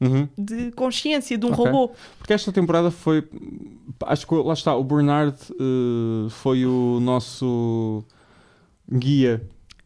[0.00, 0.28] Uhum.
[0.38, 1.64] de consciência de um Ok.
[1.64, 1.90] robô.
[2.18, 3.24] Porque esta temporada foi.
[4.06, 8.04] Acho que lá está, o Bernard eh, foi o nosso
[8.90, 9.42] guia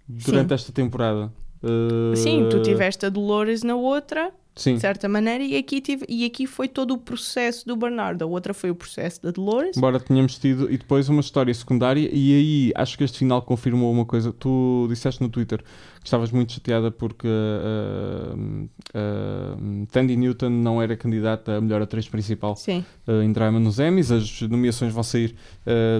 [0.06, 0.54] durante Sim.
[0.54, 1.32] esta temporada.
[1.62, 4.74] Eh, Sim, tu tiveste a Dolores na outra, Sim.
[4.74, 8.22] de certa maneira, e aqui, tive, e aqui foi todo o processo do Bernardo.
[8.22, 9.76] A outra foi o processo da Dolores.
[9.76, 13.90] Embora tenhamos tido e depois uma história secundária, e aí acho que este final confirmou
[13.90, 14.32] uma coisa.
[14.32, 15.62] Tu disseste no Twitter
[16.05, 22.57] estavas muito chateada porque uh, uh, Tandy Newton não era candidata a melhor atriz principal
[22.57, 24.11] Sim, uh, em drama nos Emmys.
[24.11, 25.34] As nomeações vão sair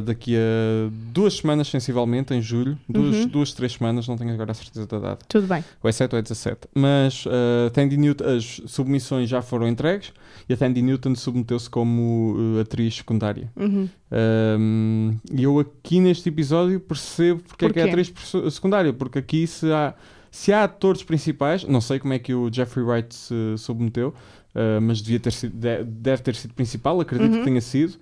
[0.05, 2.79] daqui a duas semanas, sensivelmente, em julho.
[2.89, 3.27] Duas, Uhum.
[3.29, 5.25] duas três semanas, não tenho agora a certeza da data.
[5.29, 5.65] tudo bem.
[5.83, 6.69] Ou é 7 ou é 17.
[6.75, 7.25] Mas
[7.73, 10.13] Tandy Newton, as submissões já foram entregues
[10.49, 13.51] e a Tandy Newton submeteu-se como atriz secundária.
[13.57, 13.89] Uhum.
[14.15, 18.01] Um, E eu aqui neste episódio percebo porque é que é Porquê?
[18.13, 19.95] atriz secundária, porque aqui se há,
[20.31, 24.09] se há atores principais, não sei como é que o Jeffrey Wright se submeteu,
[24.55, 27.39] uh, mas devia ter sido, de- deve ter sido principal, acredito Uhum.
[27.39, 27.95] que tenha sido.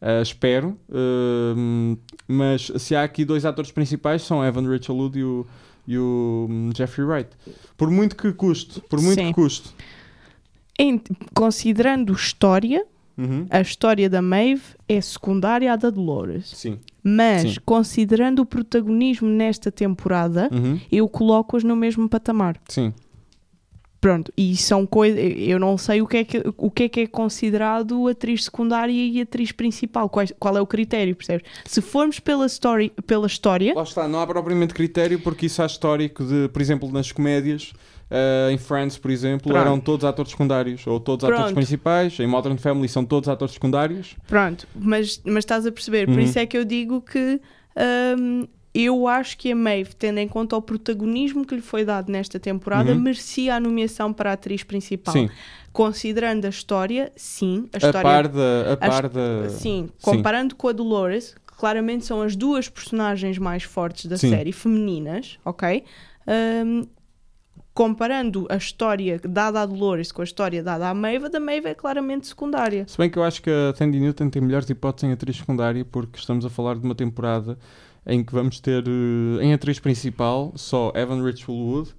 [0.00, 1.96] uh, espero, Um,
[2.26, 5.46] mas se há aqui dois atores principais são Evan Rachel Wood e o,
[5.86, 7.30] e o hum, Jeffrey Wright.
[7.76, 9.28] Por muito que custe, por muito Sim.
[9.28, 9.70] que custe.
[10.78, 11.00] Em-
[11.34, 12.86] considerando história,
[13.18, 13.46] Uhum.
[13.50, 16.48] a história da Maeve é secundária à da Dolores.
[16.54, 16.78] Sim.
[17.02, 17.56] Mas, Sim.
[17.64, 20.78] considerando o protagonismo nesta temporada, Uhum.
[20.92, 22.56] eu coloco-os no mesmo patamar.
[22.68, 22.92] Sim.
[24.00, 25.18] Pronto, e são coisas.
[25.38, 28.92] Eu não sei o que, é que, o que é que é considerado atriz secundária
[28.92, 30.08] e atriz principal.
[30.08, 31.44] Qual, qual é o critério, percebes?
[31.64, 35.66] Se formos pela, story, pela história, Lá está, não há propriamente critério, porque isso há
[35.66, 37.72] histórico de, por exemplo, nas comédias,
[38.10, 39.58] eh, em Friends, por exemplo, Pronto.
[39.60, 41.54] eram todos atores secundários, ou todos atores Pronto.
[41.54, 44.14] principais, em Modern Family são todos atores secundários.
[44.26, 46.06] pronto, mas, mas estás a perceber.
[46.06, 46.20] Por Uhum.
[46.20, 47.40] isso é que eu digo que
[48.18, 52.10] hum, eu acho que a Maeve, tendo em conta o protagonismo que lhe foi dado
[52.12, 53.00] nesta temporada, Uhum.
[53.00, 55.12] merecia a nomeação para a atriz principal.
[55.12, 55.28] Sim,
[55.72, 58.72] Considerando a história, sim, a a, história par da.
[58.72, 59.48] A par da...
[59.48, 64.30] Sim, comparando com a Dolores, que claramente são as duas personagens mais fortes da Sim.
[64.30, 65.84] série, femininas, ok?
[66.26, 66.84] Hum,
[67.78, 71.74] comparando a história dada a Dolores com a história dada à Maeve, da Maeve é
[71.76, 72.84] claramente secundária.
[72.88, 75.84] Se bem que eu acho que a Tandy Newton tem melhores hipóteses em atriz secundária,
[75.84, 77.56] porque estamos a falar de uma temporada
[78.04, 81.94] em que vamos ter eh, em atriz principal só Evan Rachel Wood.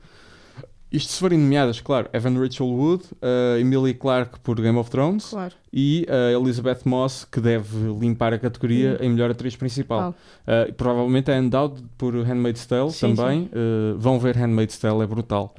[0.91, 5.29] Isto se forem nomeadas, claro, Evan Rachel Wood, uh, Emily Clarke por Game of Thrones
[5.29, 5.53] Claro.
[5.71, 10.15] e uh, Elizabeth Moss, que deve limpar a categoria em melhor atriz principal.
[10.47, 13.51] Uh, provavelmente é Endowed por Handmaid's Tale Sim, também.
[13.53, 15.53] Uh, vão ver Handmaid's Tale, é brutal.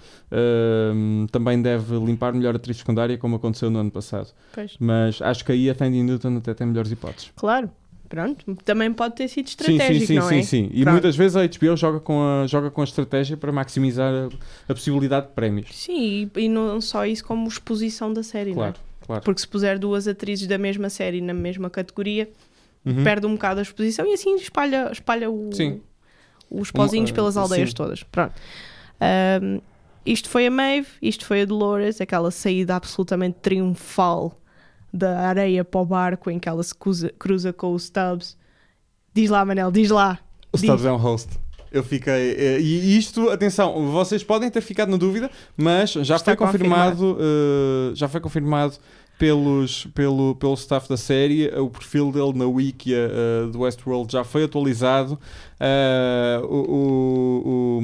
[1.30, 4.28] Também deve limpar melhor atriz secundária, como aconteceu no ano passado.
[4.52, 4.76] Pois.
[4.80, 7.32] Mas acho que aí a Tandy Newton até tem melhores hipóteses.
[7.36, 7.70] Claro.
[8.10, 8.56] Pronto.
[8.64, 10.42] Também pode ter sido Sim, estratégico, sim, sim, não sim, é?
[10.42, 10.70] sim.
[10.72, 10.92] E Pronto.
[10.94, 14.26] muitas vezes a HBO joga com a, joga com a estratégia para maximizar a,
[14.72, 15.68] a possibilidade de prémios.
[15.72, 19.06] Sim, e, e não só isso, como exposição da série, Claro, não é?
[19.06, 19.22] claro.
[19.24, 22.28] Porque se puser duas atrizes da mesma série na mesma categoria,
[22.84, 23.04] Uhum.
[23.04, 25.80] perde um bocado a exposição e assim espalha, espalha o- Sim.
[26.50, 27.74] os pozinhos Um, pelas aldeias sim.
[27.76, 28.02] todas.
[28.02, 28.32] Pronto.
[29.00, 29.60] Ahm,
[30.04, 34.39] isto foi a Maeve, isto foi a Dolores, aquela saída absolutamente triunfal
[34.92, 38.36] da areia para o barco em que ela se cruza, cruza com os Stubbs.
[39.14, 40.18] Diz lá, Manel, diz lá.
[40.52, 40.64] O Diz.
[40.64, 41.28] Stubbs é um host.
[41.72, 42.34] Eu fiquei.
[42.36, 47.16] eh, E isto, atenção, vocês podem ter ficado na dúvida, mas já Está foi confirmado,
[47.20, 48.74] eh, já foi confirmado
[49.20, 51.46] pelos, pelo, pelo staff da série.
[51.58, 55.18] O perfil dele na wiki eh, do Westworld já foi atualizado.
[55.60, 57.80] Eh, o, o,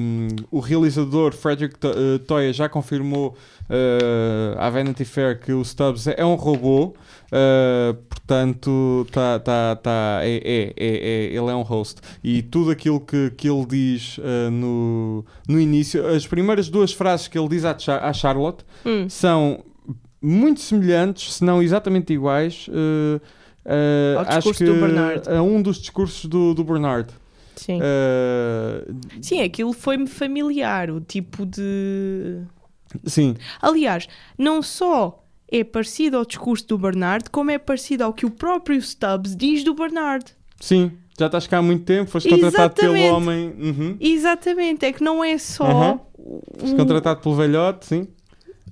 [0.50, 3.36] o, o realizador Frederick To- eh, Toya já confirmou
[3.68, 6.94] eh, à Vanity Fair que o Stubbs é um robô.
[7.26, 12.00] Uh, portanto, tá, tá, tá, é, é, é, é- ele é um host.
[12.22, 17.26] E tudo aquilo que, que ele diz uh, no, no início, as primeiras duas frases
[17.26, 19.58] que ele diz à, à Charlotte Hum, são
[20.20, 22.66] muito semelhantes, se não exatamente iguais.
[22.68, 23.16] uh,
[23.64, 25.28] uh, Ao acho que do Bernard.
[25.28, 27.12] a um dos discursos do, do Bernard.
[27.56, 27.78] sim.
[27.80, 32.40] Uh, Sim, aquilo foi-me familiar, o tipo de.
[33.04, 34.08] sim, Aliás,
[34.38, 38.80] não só é parecido ao discurso do Bernard, como é parecido ao que o próprio
[38.80, 40.24] Stubbs diz do Bernard.
[40.60, 40.92] sim.
[41.18, 43.48] Já estás cá há muito tempo, foste contratado pelo homem.
[43.58, 43.96] Uhum.
[43.98, 45.98] Exatamente, é que não é só.
[46.14, 48.06] O- Foste contratado pelo velhote, sim.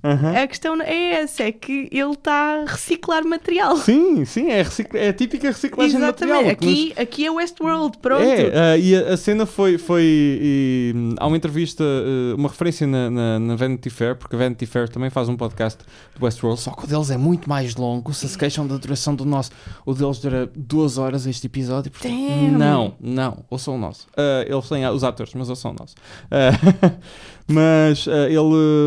[0.03, 0.35] Aham.
[0.37, 3.75] A questão é essa, é que ele está a reciclar material.
[3.77, 6.41] Sim, sim, é, é a típica reciclagem de material.
[6.41, 8.21] Exatamente, que nos- aqui, aqui é Westworld, pronto.
[8.21, 9.77] É, ah, e a, a cena foi.
[9.77, 14.35] foi e, hum, há uma entrevista, uh, uma referência na, na, na Vanity Fair, porque
[14.35, 15.79] a Vanity Fair também faz um podcast
[16.17, 18.13] do Westworld, só que o deles é muito mais longo.
[18.13, 19.51] Se se queixam da duração do nosso,
[19.85, 21.91] o deles dura duas horas este episódio.
[22.03, 22.57] Damn.
[22.57, 24.07] não, não, ouçam o nosso.
[24.15, 25.95] Ah, eles têm os atores, mas ouçam o nosso.
[27.47, 28.39] Mas ah, ele,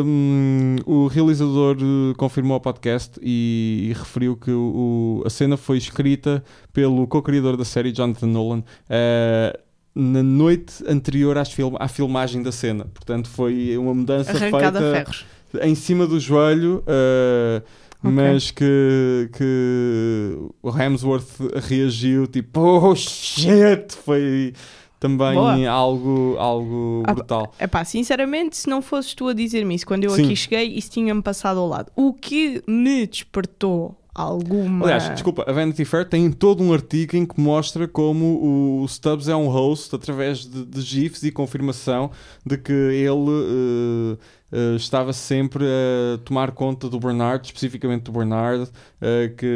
[0.05, 5.57] hum, o realizador, eh, confirmou ao podcast e, e referiu que o, o- a cena
[5.57, 6.43] foi escrita
[6.73, 9.59] pelo co-criador da série, Jonathan Nolan, eh,
[9.95, 12.87] na noite anterior film- à filmagem da cena.
[12.93, 15.27] Portanto, foi uma mudança Arrancada feita ferros.
[15.63, 17.63] em cima do joelho, eh,
[18.03, 18.11] Ok.
[18.13, 23.93] mas que, que o Hemsworth reagiu tipo, oh shit!
[24.05, 24.53] Foi
[24.99, 25.69] também Boa.
[25.69, 27.53] algo, algo Ah, brutal.
[27.61, 30.25] Epá, sinceramente, se não fosses tu a dizer-me isso quando eu Sim.
[30.25, 31.91] aqui cheguei, isso tinha-me passado ao lado.
[31.95, 34.85] O que me despertou alguma.
[34.87, 39.29] Aliás, desculpa, a Vanity Fair tem todo um artigo em que mostra como o Stubbs
[39.29, 42.11] é um host através de, de GIFs e confirmação
[42.45, 44.19] de que ele eh,
[44.51, 48.71] eh, estava sempre a tomar conta do Bernard, especificamente do Bernard,
[49.01, 49.47] eh, que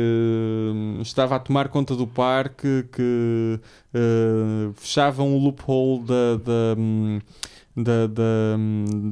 [0.74, 3.60] hum, estava a tomar conta do parque, que
[3.94, 6.36] eh, fechavam o loophole da.
[6.36, 7.20] da hum,
[7.74, 8.56] da, da,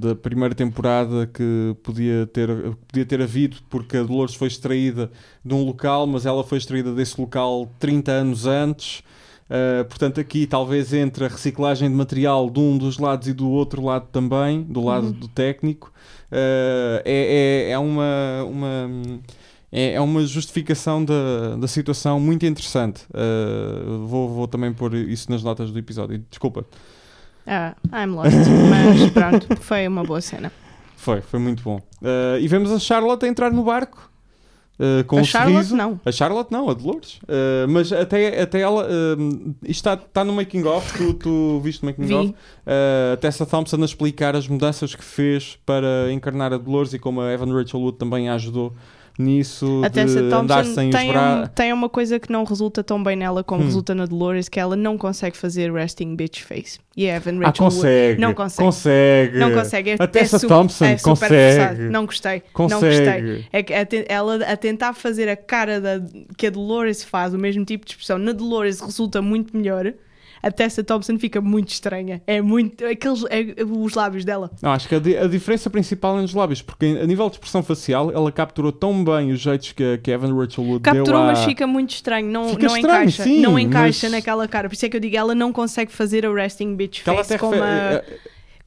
[0.01, 2.49] da primeira temporada que podia ter,
[2.87, 5.11] podia ter havido porque a Dolores foi extraída
[5.43, 9.03] de um local, mas ela foi extraída desse local 30 anos antes.
[9.51, 13.51] Uh, portanto, aqui talvez entre a reciclagem de material de um dos lados e do
[13.51, 15.13] outro lado também, do lado Uhum.
[15.13, 15.89] do técnico,
[16.31, 18.45] uh, é, é, é uma.
[18.49, 18.91] uma
[19.73, 23.05] é, é uma justificação da, da situação muito interessante.
[23.11, 26.25] Uh, vou, vou também pôr isso nas notas do episódio.
[26.29, 26.65] Desculpa.
[27.47, 28.35] Ah, I'm lost.
[28.69, 30.53] Mas pronto, foi uma boa cena.
[30.97, 31.81] Foi, foi muito bom.
[32.41, 34.10] E vemos a Charlotte a entrar no barco.
[34.81, 35.77] Uh, com a um Charlotte, sorriso.
[35.77, 36.01] não.
[36.05, 37.17] A Charlotte não, a Dolores.
[37.25, 38.85] Uh, mas até, até ela.
[38.85, 40.93] Uh, isto está, está no making of.
[40.97, 42.15] Tu, tu viste o making Vi.
[42.15, 42.29] of?
[42.31, 47.21] Uh, Tessa Thompson a explicar as mudanças que fez para encarnar a Dolores e como
[47.21, 48.73] a Evan Rachel Wood também a ajudou
[49.21, 49.83] nisso.
[49.85, 51.49] A de Tessa andar sem os tem, um, braços.
[51.55, 53.67] tem uma coisa que não resulta tão bem nela como Hum.
[53.67, 56.79] resulta na Dolores, que ela não consegue fazer resting bitch face.
[56.97, 58.21] E a Evan Ah, Rachel Wood consegue.
[58.21, 58.65] não consegue.
[58.67, 59.39] Consegue.
[59.39, 59.91] não consegue.
[59.91, 61.83] É, A Tessa é Thompson é super consegue.
[61.83, 62.43] Não gostei.
[62.59, 62.91] Não gostei.
[62.99, 63.47] Consegue.
[63.53, 66.01] É que ela a tentar fazer a cara da,
[66.37, 69.93] que a Dolores faz, o mesmo tipo de expressão, na Dolores resulta muito melhor.
[70.43, 72.23] A Tessa Thompson fica muito estranha.
[72.27, 72.85] É muito.
[72.85, 74.51] Aqueles, é, os lábios dela.
[74.63, 77.63] Não, acho que a, a diferença principal é nos lábios, porque a nível de expressão
[77.63, 81.23] facial, ela capturou tão bem os jeitos que, a- que Evan Rachel Wood deu Capturou,
[81.25, 82.27] mas fica muito estranho.
[82.31, 83.23] Não, Fica não estranho, encaixa.
[83.25, 84.69] sim, não encaixa mas- naquela cara.
[84.69, 87.55] Por isso é que eu digo, ela não consegue fazer a resting bitch face como,
[87.63, 88.03] a,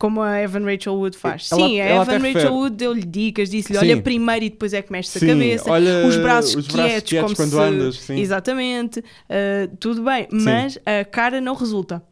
[0.03, 1.47] como a Evan Rachel Wood faz.
[1.49, 2.47] Ela- Sim, a Evan Rachel refere.
[2.49, 3.85] Wood deu-lhe dicas, disse-lhe: Sim.
[3.85, 5.71] olha primeiro e depois é que mexe a Sim, cabeça.
[5.71, 7.57] olha os braços os braços quietos, quietos como quando se...
[7.57, 8.19] andas, sim.
[8.19, 12.03] Exatamente, uh, tudo bem, mas a cara não resulta.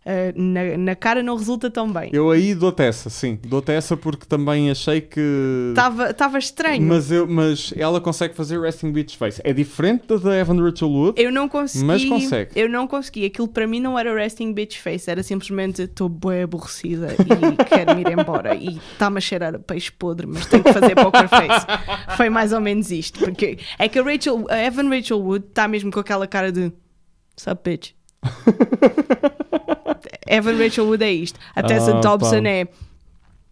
[0.00, 2.08] Uh, na, na cara não resulta tão bem.
[2.12, 3.38] Eu aí dou-te essa, sim.
[3.46, 5.74] Dou-te essa porque também achei que...
[6.08, 6.82] Estava estranho.
[6.82, 9.40] Mas, eu, mas ela consegue fazer resting bitch face.
[9.44, 11.20] É diferente da da Evan Rachel Wood.
[11.20, 11.84] Eu não consegui.
[11.84, 12.50] Mas consegue.
[12.54, 13.26] Eu não consegui.
[13.26, 15.10] Aquilo para mim não era resting bitch face.
[15.10, 18.54] Era simplesmente estou bem aborrecida e quero ir embora.
[18.54, 21.66] E está-me a cheirar a peixe podre, mas tenho que fazer poker face.
[22.16, 23.18] Foi mais ou menos isto.
[23.20, 26.72] Porque é que a, Rachel, a Evan Rachel Wood está mesmo com aquela cara de
[27.36, 27.92] Sup bitch.
[30.26, 31.38] Evan Rachel Wood é isto.
[31.54, 32.48] A Tessa Ah, Dobson pá.
[32.48, 32.68] é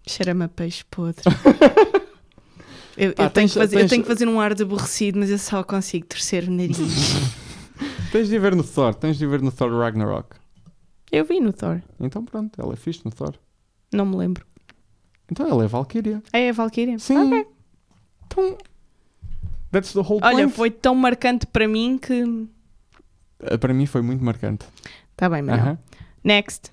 [0.06, 1.22] cheira-me a peixe podre.
[3.00, 4.64] Eu, Pá, eu tenho tens- que fazer, eu tens- tenho que fazer um ar de
[4.64, 6.76] aborrecido, mas eu só consigo torcer o nariz.
[8.10, 8.92] Tens de ver no Thor.
[8.92, 10.34] Tens de ver no Thor Ragnarok.
[11.12, 13.34] Eu vi no Thor, Então pronto, ela é fixe no Thor.
[13.92, 14.44] não me lembro.
[15.30, 16.20] Então ela é Valkyria.
[16.32, 16.98] É a Valkyria?
[16.98, 17.18] Sim.
[17.18, 17.46] Ok.
[18.26, 18.58] Então...
[19.70, 20.52] That's the whole Olha, point.
[20.56, 22.24] foi tão marcante para mim que.
[23.42, 24.64] Uh, Para mim foi muito marcante.
[25.16, 25.60] Tá bem, Manuel.
[25.64, 25.78] Aham.
[26.24, 26.70] Next.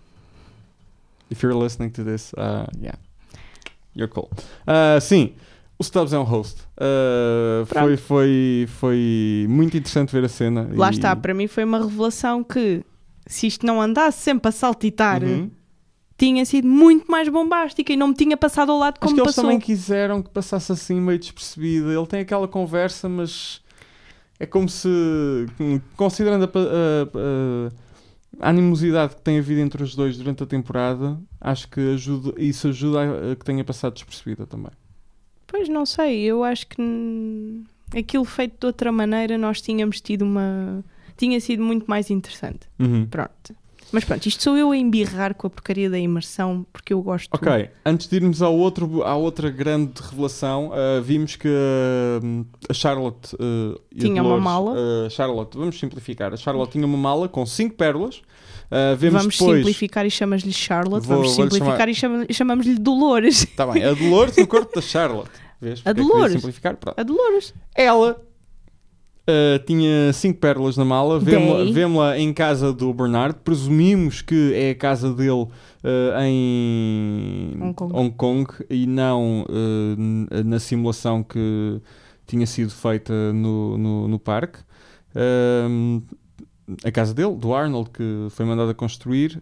[1.29, 2.97] If you're listening to this, uh, yeah,
[3.95, 4.29] you're cool.
[4.67, 5.33] Uh, sim,
[5.79, 6.61] o Stubbs é um host.
[6.77, 10.69] Uh, foi, foi, foi muito interessante ver a cena.
[10.73, 12.83] Lá e- está, para mim foi uma revelação que,
[13.25, 15.49] se isto não andasse sempre a saltitar, Uhum.
[16.17, 19.21] tinha sido muito mais bombástica e não me tinha passado ao lado Acho como que
[19.21, 19.43] eles passou.
[19.45, 21.91] também quiseram que passasse assim meio despercebido.
[21.91, 23.61] Ele tem aquela conversa, mas
[24.39, 24.89] é como se,
[25.95, 27.85] considerando a, a- a-
[28.47, 32.67] a animosidade que tem havido entre os dois durante a temporada, acho que ajuda, isso
[32.67, 34.71] ajuda a, que tenha passado despercebida também.
[35.47, 37.63] Pois não sei, eu acho que
[37.97, 40.83] aquilo feito de outra maneira nós tínhamos tido uma.
[41.15, 42.67] tinha sido muito mais interessante.
[43.09, 43.55] Pronto.
[43.91, 47.29] Mas pronto, isto sou eu a embirrar com a porcaria da imersão porque eu gosto.
[47.33, 52.73] Ok, antes de irmos ao outro, à outra grande revelação, uh, vimos que uh, a
[52.73, 54.71] Charlotte uh, a Tinha uma Dolores, mala.
[54.73, 56.33] uh, Charlotte, vamos simplificar.
[56.33, 58.21] A Charlotte tinha uma mala com 5 pérolas.
[58.97, 59.57] Vemos Vamos depois.
[59.59, 61.05] simplificar e chamamos-lhe Charlotte.
[61.05, 63.45] Vou- Vamos simplificar chamar- e chama- chamamos-lhe Dolores.
[63.55, 65.29] Tá bem, a Dolores no corpo da Charlotte.
[65.61, 65.79] Vês?
[65.81, 66.33] Porque é Dolores.
[66.33, 66.75] simplificar?
[66.75, 66.99] Pronto.
[66.99, 67.53] A Dolores.
[67.75, 68.19] Ela
[69.27, 71.19] uh, tinha 5 pérolas na mala.
[71.19, 73.37] Vemo-la em casa do Bernard.
[73.43, 75.49] Presumimos que é a casa dele uh,
[76.23, 77.57] em
[77.93, 78.45] Hong Kong.
[78.69, 81.81] e não uh, na simulação que
[82.25, 84.59] tinha sido feita no, no, no parque.
[86.83, 89.41] A casa dele, do Arnold, que foi mandada construir.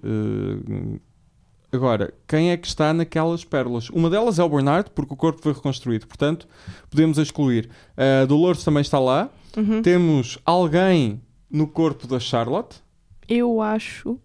[1.71, 3.89] Agora, quem é que está naquelas pérolas?
[3.89, 6.47] Uma delas é o Bernard, porque o corpo foi reconstruído, portanto,
[6.87, 7.69] podemos excluir.
[7.97, 9.31] A Dolores também está lá.
[9.55, 9.81] Uhum.
[9.81, 12.81] Temos alguém no corpo da Charlotte.
[13.27, 14.19] Eu acho.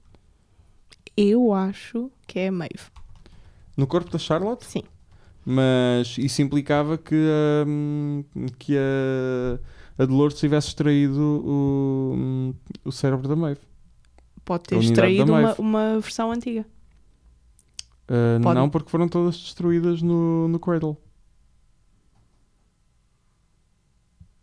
[1.16, 2.90] Eu acho que é a Maeve.
[3.76, 4.64] No corpo da Charlotte?
[4.64, 4.82] Sim.
[5.44, 7.14] Mas isso implicava que,
[7.66, 8.24] hum,
[8.58, 12.54] que a, a Dolores tivesse extraído o,
[12.84, 13.60] o cérebro da Maeve.
[14.44, 16.66] Pode ter extraído uma, uma versão antiga.
[18.08, 20.96] Uh, não, porque foram todas destruídas no, no Cradle.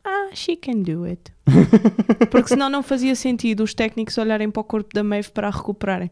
[0.03, 1.31] Ah, she can do it.
[2.29, 5.51] Porque senão não fazia sentido os técnicos olharem para o corpo da Maeve para a
[5.51, 6.11] recuperarem.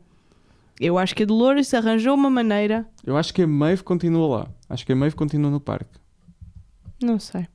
[0.80, 2.88] Eu acho que a Dolores arranjou uma maneira.
[3.06, 4.48] Eu acho que a Maeve continua lá.
[4.70, 6.00] Acho que a Maeve continua no parque.
[7.02, 7.48] Não sei.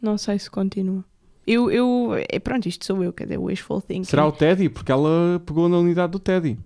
[0.00, 1.04] Não sei se continua.
[1.46, 4.04] Eu, eu, é, pronto, isto sou eu, quer dizer, wishful thinking.
[4.04, 4.68] Será o Teddy?
[4.68, 6.58] Porque ela pegou na unidade do Teddy.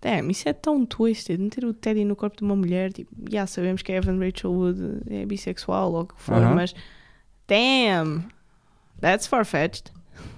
[0.00, 1.40] Damn, isso é tão twisted.
[1.40, 4.52] Meter o Teddy no corpo de uma mulher, tipo, já sabemos que a Evan Rachel
[4.52, 6.54] Wood é bissexual ou o que for, Aham.
[6.54, 6.74] mas
[7.48, 8.24] damn,
[9.00, 9.90] that's far-fetched.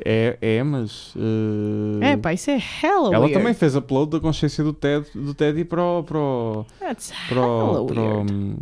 [0.04, 1.14] É, é mas.
[1.14, 3.34] uh, É, pá, isso é hella ela weird.
[3.34, 7.40] também fez upload da consciência do, Ted, do Teddy para o, para o, That's para
[7.46, 8.56] o, para hum,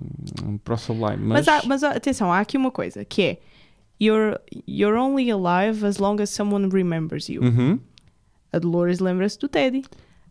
[0.65, 1.19] para o Sublime.
[1.19, 3.39] Mas, Mas, há- mas atenção, há aqui uma coisa que é
[4.01, 4.37] you're,
[4.67, 7.43] you're only alive as long as someone remembers you.
[7.43, 7.79] Uhum.
[8.53, 9.85] A Dolores lembra-se do Teddy.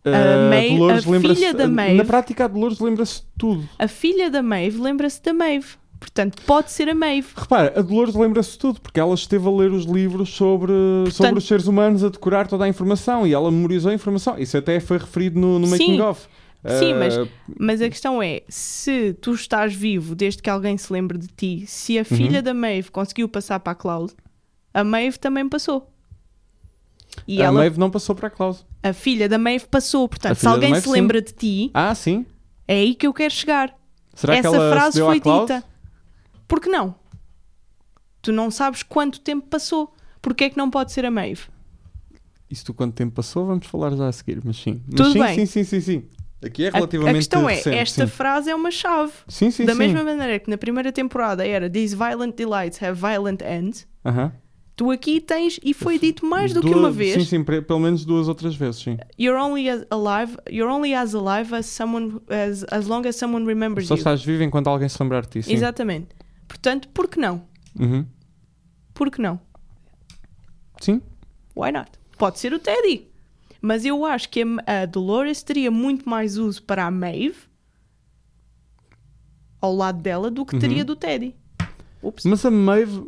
[0.05, 3.69] Uh, May- Dolores a lembra-se- filha da Na Maeve- prática, a Dolores lembra-se de tudo.
[3.79, 5.75] A filha da Maeve lembra-se da Maeve.
[6.01, 7.27] Portanto, pode ser a Maeve.
[7.35, 10.73] Repara, a Dolores lembra-se tudo, porque ela esteve a ler os livros sobre,
[11.11, 14.37] sobre os seres humanos, a decorar toda a informação e ela memorizou a informação.
[14.39, 15.71] Isso até foi referido no, no Sim.
[15.97, 16.21] making of.
[16.79, 17.29] Sim, Uh, mas-
[17.59, 21.65] Mas a questão é, se tu estás vivo desde que alguém se lembre de ti,
[21.67, 22.43] se a filha Uhum.
[22.43, 24.11] da Maeve conseguiu passar para a Cloud,
[24.73, 25.87] a Maeve também passou.
[27.27, 28.65] E a ela, Maeve não passou para a Klaus.
[28.83, 30.07] a filha da Maeve passou.
[30.09, 32.25] Portanto, se alguém Maeve, se lembra de ti, Ah, sim.
[32.67, 33.75] é aí que eu quero chegar.
[34.13, 35.63] Será Essa que ela frase foi dita.
[36.51, 36.93] Por que não?
[38.21, 39.95] Tu não sabes quanto tempo passou.
[40.21, 41.43] Porquê é que não pode ser a Maeve?
[42.49, 43.45] Isso tu quanto tempo passou?
[43.45, 44.81] Vamos falar já a seguir, mas sim.
[44.85, 45.33] Mas Tudo sim, bem.
[45.33, 46.03] sim, sim, sim, sim.
[46.45, 48.11] Aqui é A- relativamente a questão é, recente, esta sim.
[48.11, 49.13] frase é uma chave.
[49.29, 49.77] Sim, sim, da sim.
[49.79, 54.33] mesma maneira que na primeira temporada era These violent delights have violent ends, Aham.
[54.75, 57.79] tu aqui tens, e foi dito mais do que Duas- uma vez, Sim, sim, pelo
[57.79, 58.97] menos duas ou três vezes, sim.
[59.17, 63.45] you're only as alive, you're only as alive as someone as, as long as someone
[63.45, 63.99] remembers Só you.
[63.99, 65.53] estás vivo enquanto alguém se lembrar de ti, sim.
[65.53, 66.09] Exatamente.
[66.51, 67.43] Portanto, por que não?
[67.79, 68.05] Uhum.
[68.93, 69.39] Por que não?
[70.81, 71.01] Sim.
[71.55, 71.89] Why not?
[72.17, 73.07] Pode ser o Teddy.
[73.61, 77.37] Mas eu acho que a, Dolores teria muito mais uso para a Maeve
[79.61, 80.85] ao lado dela do que teria Uhum.
[80.85, 81.33] do Teddy.
[82.03, 82.25] Ups.
[82.25, 82.99] Mas a Maeve,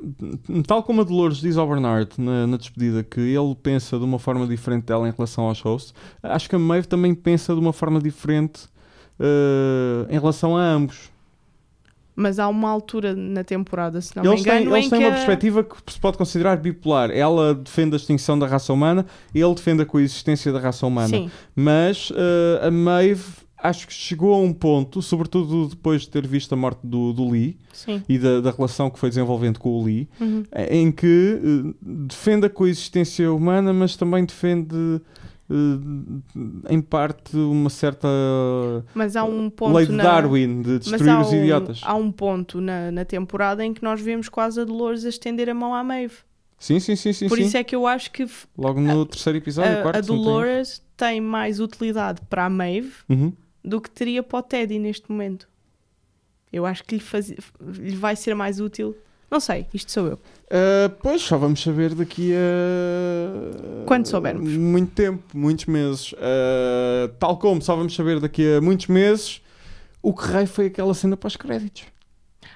[0.65, 4.19] tal como a Dolores diz ao Bernard na, na despedida que ele pensa de uma
[4.19, 7.73] forma diferente dela em relação aos hosts, acho que a Maeve também pensa de uma
[7.73, 8.69] forma diferente
[9.19, 11.11] eh, em relação a ambos.
[12.16, 14.99] Mas há uma altura na temporada, se não me eles têm, engano, eles em têm
[14.99, 17.09] uma a- perspectiva que se pode considerar bipolar.
[17.11, 21.07] Ela defende a extinção da raça humana, ele defende a coexistência da raça humana.
[21.07, 23.24] Sim, Mas eh, a Maeve
[23.57, 27.30] acho que chegou a um ponto, sobretudo depois de ter visto a morte do, do
[27.30, 28.03] Lee sim.
[28.09, 30.43] e da, da relação que foi desenvolvendo com o Lee, Uhum.
[30.70, 34.76] em que eh, defende a coexistência humana, mas também defende,
[36.70, 38.08] em parte, uma certa
[38.93, 40.04] Mas há um ponto lei de na...
[40.04, 41.82] Darwin de destruir há os um, idiotas.
[41.84, 45.49] há um ponto na, na temporada em que nós vemos quase a Dolores a estender
[45.49, 46.16] a mão à Maeve.
[46.60, 47.28] Sim, sim, sim, sim.
[47.28, 47.43] Por sim.
[47.45, 48.26] isso é que eu acho que
[48.58, 52.93] Logo no terceiro episódio, a, quarto, a Dolores tem mais utilidade para a Maeve.
[53.10, 53.34] Uhum.
[53.64, 55.47] do que teria para o Teddy neste momento.
[56.51, 58.95] Eu acho que lhe, fazia- lhe vai ser mais útil.
[59.30, 60.20] Não sei, isto sou eu.
[60.45, 63.85] Uh, pois, só vamos saber daqui a.
[63.85, 64.51] Quando soubermos.
[64.51, 66.13] Muito tempo, muitos meses.
[66.13, 69.41] Uh, tal como só vamos saber daqui a muitos meses
[70.03, 71.85] o que raio foi aquela cena pós-créditos.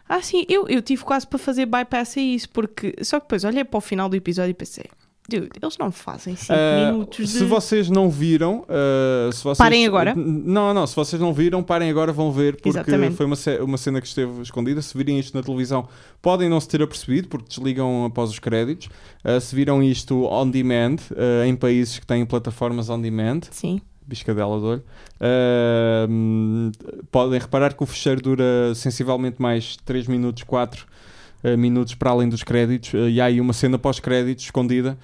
[0.07, 3.43] Ah, sim, eu, eu tive quase para fazer bypass a isso, porque só que depois
[3.45, 4.85] olhei para o final do episódio e pensei,
[5.28, 7.38] dude, eles não fazem 5 Uh, minutos de.
[7.39, 9.57] Se vocês não viram, uh, se vocês...
[9.57, 10.13] Parem agora.
[10.15, 13.15] Não, não, se vocês não viram, parem agora, vão ver, porque Exatamente.
[13.15, 14.82] foi uma, uma cena que esteve escondida.
[14.82, 15.88] Se virem isto na televisão,
[16.21, 18.88] podem não se ter apercebido, porque desligam após os créditos.
[19.23, 20.97] Uh, se viram isto on demand,
[21.45, 24.84] em países que têm plataformas on demand, Sim, biscadela de olho,
[25.21, 26.71] uh,
[27.11, 30.88] podem reparar que o fecheiro dura sensivelmente mais 3 minutos, 4 uh,
[31.57, 34.97] minutos para além dos créditos, uh, e há aí uma cena pós-créditos escondida.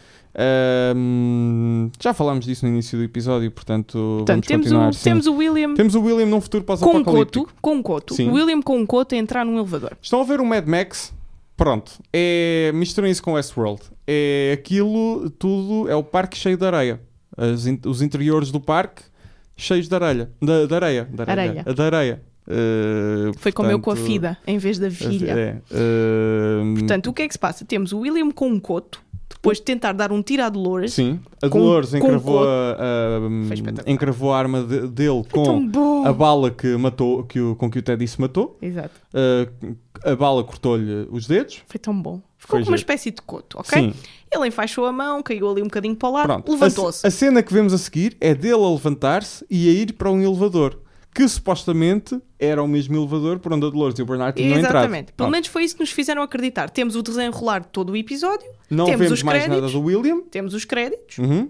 [1.99, 4.89] Já falámos disso no início do episódio, portanto, portanto, vamos temos continuar.
[4.89, 5.03] o, sim.
[5.03, 7.45] temos o William Temos o William num futuro com um pós-apocalíptico.
[7.45, 8.13] coto, com um coto.
[8.15, 8.29] Sim.
[8.29, 9.91] O William com um coto a entrar num elevador.
[10.01, 11.13] Estão a ver o Mad Max?
[11.55, 13.83] Pronto, é, misturem isso com Westworld.
[14.07, 16.99] É aquilo tudo, é o parque cheio de areia.
[17.37, 19.03] As os interiores do parque
[19.55, 20.31] cheios de areia.
[20.41, 21.07] Da, da areia.
[21.11, 21.63] Da Areia.
[21.63, 22.32] Da areia.
[22.47, 25.31] Uh, Foi como eu com a portanto, Fida, em vez da filha.
[25.31, 27.63] É, uh, Portanto, o que é que se passa?
[27.65, 30.93] Temos o William com um coto, depois de tentar dar um tiro à Dolores.
[30.93, 32.47] sim, a com- Dolores com encravou, coto.
[32.49, 33.93] a, a- espetacular.
[33.93, 37.79] encravou a arma de- dele Foi com a bala que matou, que o, com que
[37.79, 38.57] o Teddy se matou.
[38.61, 38.91] Exato.
[39.13, 41.61] Uh, a bala cortou-lhe os dedos.
[41.67, 42.21] Foi tão bom.
[42.37, 43.81] Ficou com uma espécie de coto, ok?
[43.81, 43.93] Sim,
[44.29, 47.05] Ele enfaixou a mão, caiu ali um bocadinho para o lado, levantou-se.
[47.05, 50.11] A, a cena que vemos a seguir é dele a levantar-se e a ir para
[50.11, 50.77] um elevador.
[51.13, 54.75] Que supostamente era o mesmo elevador por onde a Dolores e o Bernard tinham entrado.
[54.77, 55.13] Exatamente.
[55.13, 56.69] Pelo menos foi isso que nos fizeram acreditar.
[56.69, 59.61] Temos o desenrolar de todo o episódio, Não temos vemos os mais créditos.
[59.61, 60.21] nada do William.
[60.31, 61.49] temos os créditos Uhum.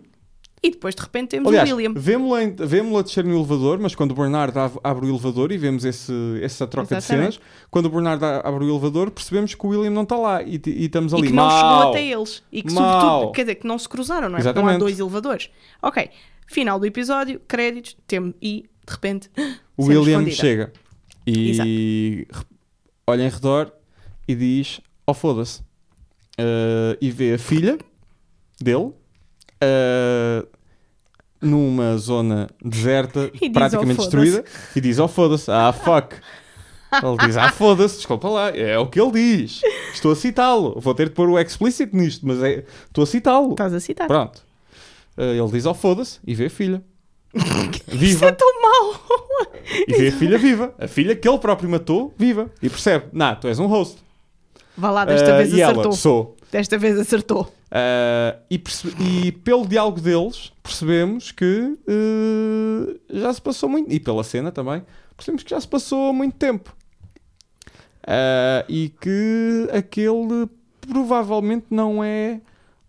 [0.61, 1.93] e depois de repente temos Aliás, o William.
[1.95, 5.57] vemos-la em- vemos-la descer no elevador, mas quando o Bernard ab- abre o elevador e
[5.57, 6.11] vemos esse,
[6.41, 7.27] essa troca Exatamente.
[7.29, 10.43] de cenas, quando o Bernard abre o elevador, percebemos que o William não está lá
[10.43, 11.27] e, e estamos E ali.
[11.27, 11.57] que não Mau.
[11.57, 12.43] chegou até eles.
[12.51, 13.01] E que, Mau.
[13.01, 14.41] sobretudo, quer dizer, que não se cruzaram, não é?
[14.41, 14.79] Porque não há Exatamente.
[14.79, 15.49] dois elevadores.
[15.81, 16.09] Ok.
[16.47, 18.35] Final do episódio, créditos, tem...
[18.41, 19.29] e de repente.
[19.77, 20.35] O William escondida.
[20.35, 20.73] chega
[21.25, 22.45] e re-
[23.07, 23.71] olha em redor
[24.27, 25.61] e diz: Oh, foda-se.
[26.39, 27.77] Uh, e vê a filha
[28.59, 28.91] dele
[29.61, 30.47] uh,
[31.41, 34.43] numa zona deserta, diz, praticamente "Oh, destruída,
[34.75, 35.49] e diz: Oh, foda-se.
[35.51, 36.15] Ah, fuck.
[37.03, 38.49] Ele diz: Ah, foda-se, desculpa lá.
[38.55, 39.61] É o que ele diz.
[39.93, 40.79] Estou a citá-lo.
[40.79, 43.51] Vou ter de pôr o explicit nisto, mas é, estou a citá-lo.
[43.51, 44.07] Estás a citar.
[44.07, 44.43] Pronto.
[45.17, 46.19] Uh, ele diz: Oh, foda-se.
[46.25, 46.83] E vê a filha.
[47.87, 48.31] Isso é Viva.
[48.31, 49.01] tão mau!
[49.87, 50.73] E vê a filha viva.
[50.77, 52.51] A filha que ele próprio matou, viva.
[52.61, 53.97] E percebe: Não, tu és um host.
[54.77, 55.83] Vá lá, desta Ah, vez e acertou.
[55.83, 56.37] ela, sou.
[56.51, 57.53] Desta vez acertou.
[57.71, 58.61] Ah, e,
[59.25, 63.91] e pelo diálogo deles, percebemos que eh, já se passou muito.
[63.91, 64.83] E pela cena também,
[65.15, 66.75] percebemos que já se passou muito tempo.
[68.69, 70.47] E que aquele
[70.81, 72.41] provavelmente não é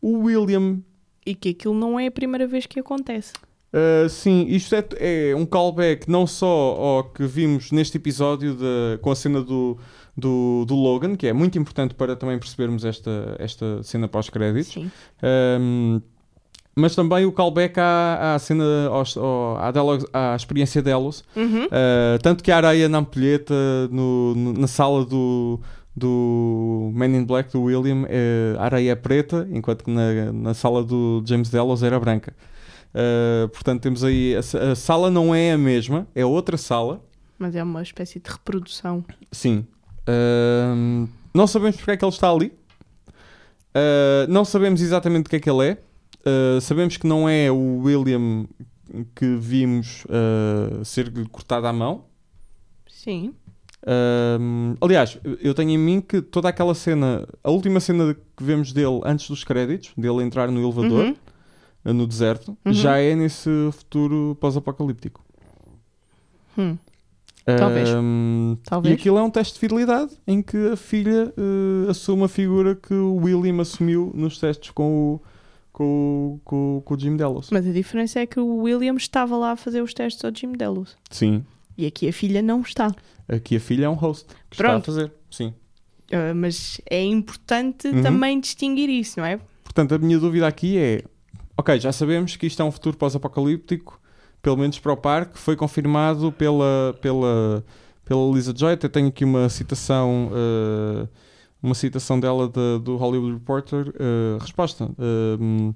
[0.03, 0.79] o William.
[1.25, 3.33] E que aquilo não é a primeira vez que acontece.
[3.75, 8.99] Uh, sim, isto é, é um callback não só ao que vimos neste episódio de,
[9.03, 9.77] com a cena do,
[10.17, 14.77] do, do, Logan, que é muito importante para também percebermos esta, esta cena pós-créditos.
[15.61, 16.01] Um,
[16.77, 21.25] mas também o callback à, à cena, ao, à, Delos, à experiência Delos.
[21.35, 21.67] Uhum.
[21.67, 23.55] Uh, tanto que a areia na ampulheta,
[23.91, 25.61] no, no, na sala do,
[25.97, 30.55] do Man in Black, do William, é, a areia é preta, enquanto que na, na
[30.55, 32.33] sala do James Delos era branca.
[32.95, 34.37] Uh, portanto, temos aí.
[34.37, 37.05] A, a, sala não é a mesma, é outra sala.
[37.39, 39.05] Mas é uma espécie de reprodução.
[39.33, 39.67] Sim.
[40.09, 42.53] Uh, não sabemos porque é que ele está ali.
[43.77, 46.61] Uh, não sabemos exatamente o que é que ele é.
[46.61, 48.47] sabemos que não é o William
[49.17, 50.05] que vimos
[50.85, 52.05] ser cortado à mão.
[52.87, 53.35] Sim.
[54.81, 59.01] aliás, eu tenho em mim que toda aquela cena, a última cena que vemos dele
[59.05, 61.17] antes dos créditos, dele entrar no elevador, uhum
[61.93, 62.73] no deserto, uhum.
[62.73, 65.25] já é nesse futuro pós-apocalíptico.
[66.57, 66.79] Hum.
[67.45, 67.91] Talvez.
[67.91, 68.95] Um, Talvez.
[68.95, 72.75] E aquilo é um teste de fidelidade em que a filha uh, assume a figura
[72.75, 75.23] que o William assumiu nos testes com o,
[75.71, 77.51] com, com, com o Jim Delos.
[77.51, 80.53] Mas a diferença é que o William estava lá a fazer os testes ao Jim
[80.53, 80.97] Delos.
[81.11, 81.45] Sim.
[81.77, 82.95] E aqui a filha não está.
[83.29, 84.79] Aqui a filha é um host que Pronto.
[84.79, 85.13] está a fazer.
[85.31, 85.53] Sim.
[86.11, 88.03] Uh, mas é importante uhum.
[88.03, 89.39] também distinguir isso, não é?
[89.65, 91.05] Portanto, a minha dúvida aqui é
[91.57, 94.01] ok, já sabemos que isto é um futuro pós-apocalíptico,
[94.43, 97.65] pelo menos para o parque, foi confirmado pela, pela,
[98.05, 98.75] pela Lisa Joy.
[98.75, 101.09] Até tenho aqui uma citação, uh,
[101.63, 105.75] uma citação dela de, do Hollywood Reporter, uh, resposta, uh,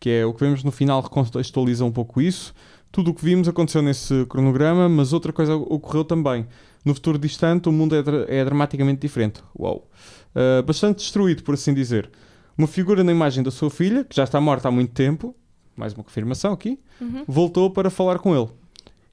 [0.00, 2.52] que é o que vemos no final recontextualiza um pouco isso.
[2.90, 6.46] Tudo o que vimos aconteceu nesse cronograma, mas outra coisa ocorreu também.
[6.84, 9.42] No futuro distante, o mundo é, é dramaticamente diferente.
[9.58, 9.88] Uau!
[10.64, 12.08] bastante destruído, por assim dizer
[12.58, 15.34] uma figura na imagem da sua filha, que já está morta há muito tempo,
[15.76, 17.22] mais uma confirmação aqui, uhum.
[17.26, 18.48] voltou para falar com ele.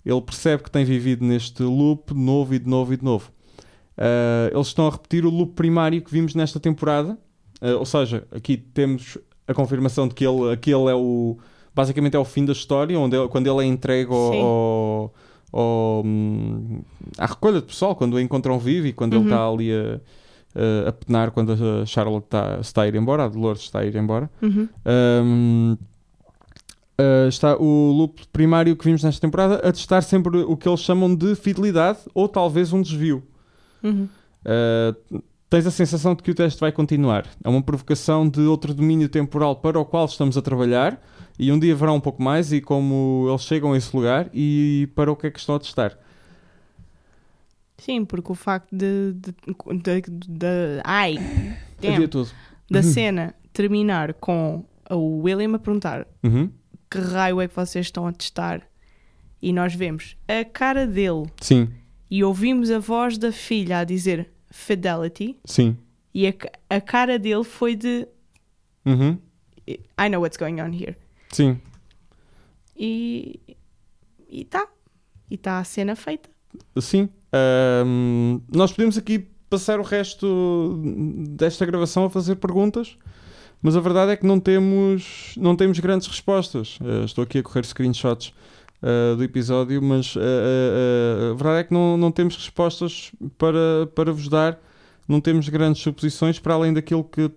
[0.03, 3.31] Ele percebe que tem vivido neste loop de novo e de novo e de novo.
[3.97, 7.17] Uh, eles estão a repetir o loop primário que vimos nesta temporada,
[7.61, 9.17] uh, ou seja, aqui temos
[9.47, 11.37] a confirmação de que ele, aquele é o.
[11.73, 15.13] Basicamente é o fim da história, onde ele, quando ele é entregue ao, ao,
[15.51, 16.81] ao, hum,
[17.17, 19.19] à recolha de pessoal, quando o encontram vivo e quando uhum.
[19.19, 19.99] ele está ali a
[20.55, 23.85] uh, a penar quando a Charlotte está, está a ir embora, a Dolores está a
[23.85, 24.29] ir embora.
[24.41, 24.67] Uhum.
[24.85, 25.77] Um,
[26.97, 30.79] Uh, está o loop primário que vimos nesta temporada a testar sempre o que eles
[30.79, 33.21] chamam de fidelidade ou talvez um desvio.
[33.83, 34.07] Uhum.
[34.45, 37.25] Uh, tens a sensação de que o teste vai continuar.
[37.43, 41.01] É uma provocação de outro domínio temporal para o qual estamos a trabalhar
[41.37, 44.87] e um dia haverá um pouco mais e como eles chegam a esse lugar e
[44.95, 45.97] para o que é que estão a testar.
[47.78, 49.13] Sim, porque o facto de.
[49.13, 49.34] de,
[49.82, 51.17] de, de ai!
[51.82, 52.32] Damn, tudo.
[52.69, 56.49] Da cena terminar com o William a perguntar uhum.
[56.89, 58.61] que raio é que vocês estão a testar
[59.41, 61.69] e nós vemos a cara dele Sim.
[62.09, 65.78] e ouvimos a voz da filha a dizer Fidelity Sim.
[66.13, 66.34] e a,
[66.69, 68.07] a cara dele foi de
[68.86, 69.17] uhum.
[69.67, 70.95] I know what's going on here.
[71.32, 71.59] Sim.
[72.78, 73.39] E
[74.30, 74.67] está.
[75.30, 76.30] E está a cena feita.
[76.80, 77.09] Sim.
[77.86, 80.81] Um, nós podemos aqui passar o resto
[81.29, 82.97] desta gravação a fazer perguntas,
[83.61, 86.79] mas a verdade é que não temos, não temos grandes respostas.
[86.79, 88.33] Uh, estou aqui a correr screenshots
[88.81, 90.19] uh, do episódio, mas uh,
[91.31, 94.59] a verdade é que não, não temos respostas para, para vos dar,
[95.07, 97.29] não temos grandes suposições para além daquilo que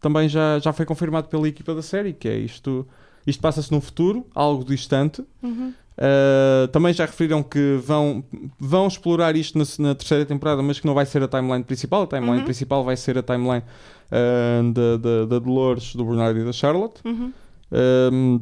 [0.00, 2.86] também já, já foi confirmado pela equipa da série, que é isto.
[3.26, 5.24] Isto passa-se no futuro, algo distante.
[5.42, 5.72] Uhum.
[6.00, 8.24] Uh, também já referiram que vão,
[8.58, 12.02] vão explorar isto na, na, terceira temporada, mas que não vai ser a timeline principal.
[12.02, 12.44] A timeline uhum.
[12.44, 13.62] principal vai ser a timeline
[14.10, 17.02] uh, da, da, da, Dolores, do Bernardo e da Charlotte.
[17.04, 17.32] Uhum.
[17.70, 18.40] Uh,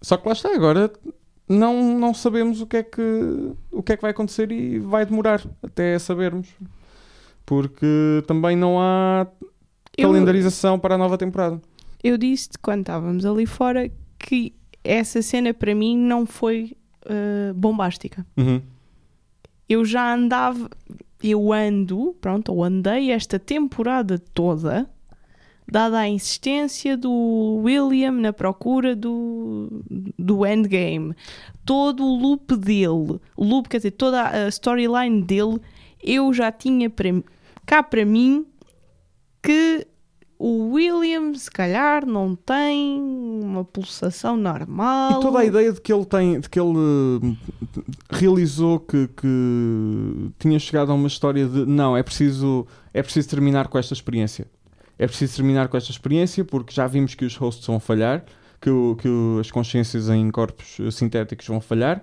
[0.00, 0.92] só que lá está, agora
[1.48, 5.04] não, não sabemos o que, é que, o que é que vai acontecer e vai
[5.04, 6.48] demorar até sabermos.
[7.44, 9.26] Porque também não há
[9.98, 11.60] calendarização para a nova temporada.
[12.02, 18.26] Eu disse quando estávamos ali fora que essa cena para mim não foi uh, bombástica.
[18.36, 18.62] Uhum.
[19.68, 20.68] Eu já andava,
[21.22, 24.88] eu ando, pronto, ou andei esta temporada toda,
[25.70, 29.82] dada a insistência do William na procura do,
[30.18, 31.14] do endgame,
[31.64, 35.60] todo o loop dele, o loop, quer dizer, toda a storyline dele,
[36.02, 37.08] eu já tinha para,
[37.64, 38.44] cá para mim
[39.40, 39.86] que
[40.42, 42.98] o William, se calhar, não tem
[43.42, 45.18] uma pulsação normal.
[45.18, 47.36] E toda a ideia de que ele tem, de que ele uh,
[48.10, 53.68] realizou que, que tinha chegado a uma história de não, é preciso, é preciso terminar
[53.68, 54.46] com esta experiência.
[54.98, 58.24] É preciso terminar com esta experiência porque já vimos que os hosts vão falhar,
[58.60, 59.08] que, o- que
[59.40, 62.02] as consciências em corpos eh, sintéticos vão falhar.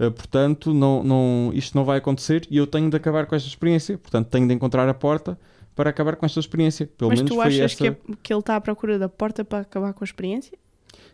[0.00, 3.48] Uh, portanto, não, não, isto não vai acontecer e eu tenho de acabar com esta
[3.48, 3.96] experiência.
[3.98, 5.38] Portanto, tenho de encontrar a porta
[5.74, 6.86] para acabar com esta experiência.
[6.86, 7.78] Pelo Mas menos tu foi achas esta...
[7.84, 10.56] que, é- que ele está à procura da porta para acabar com a experiência?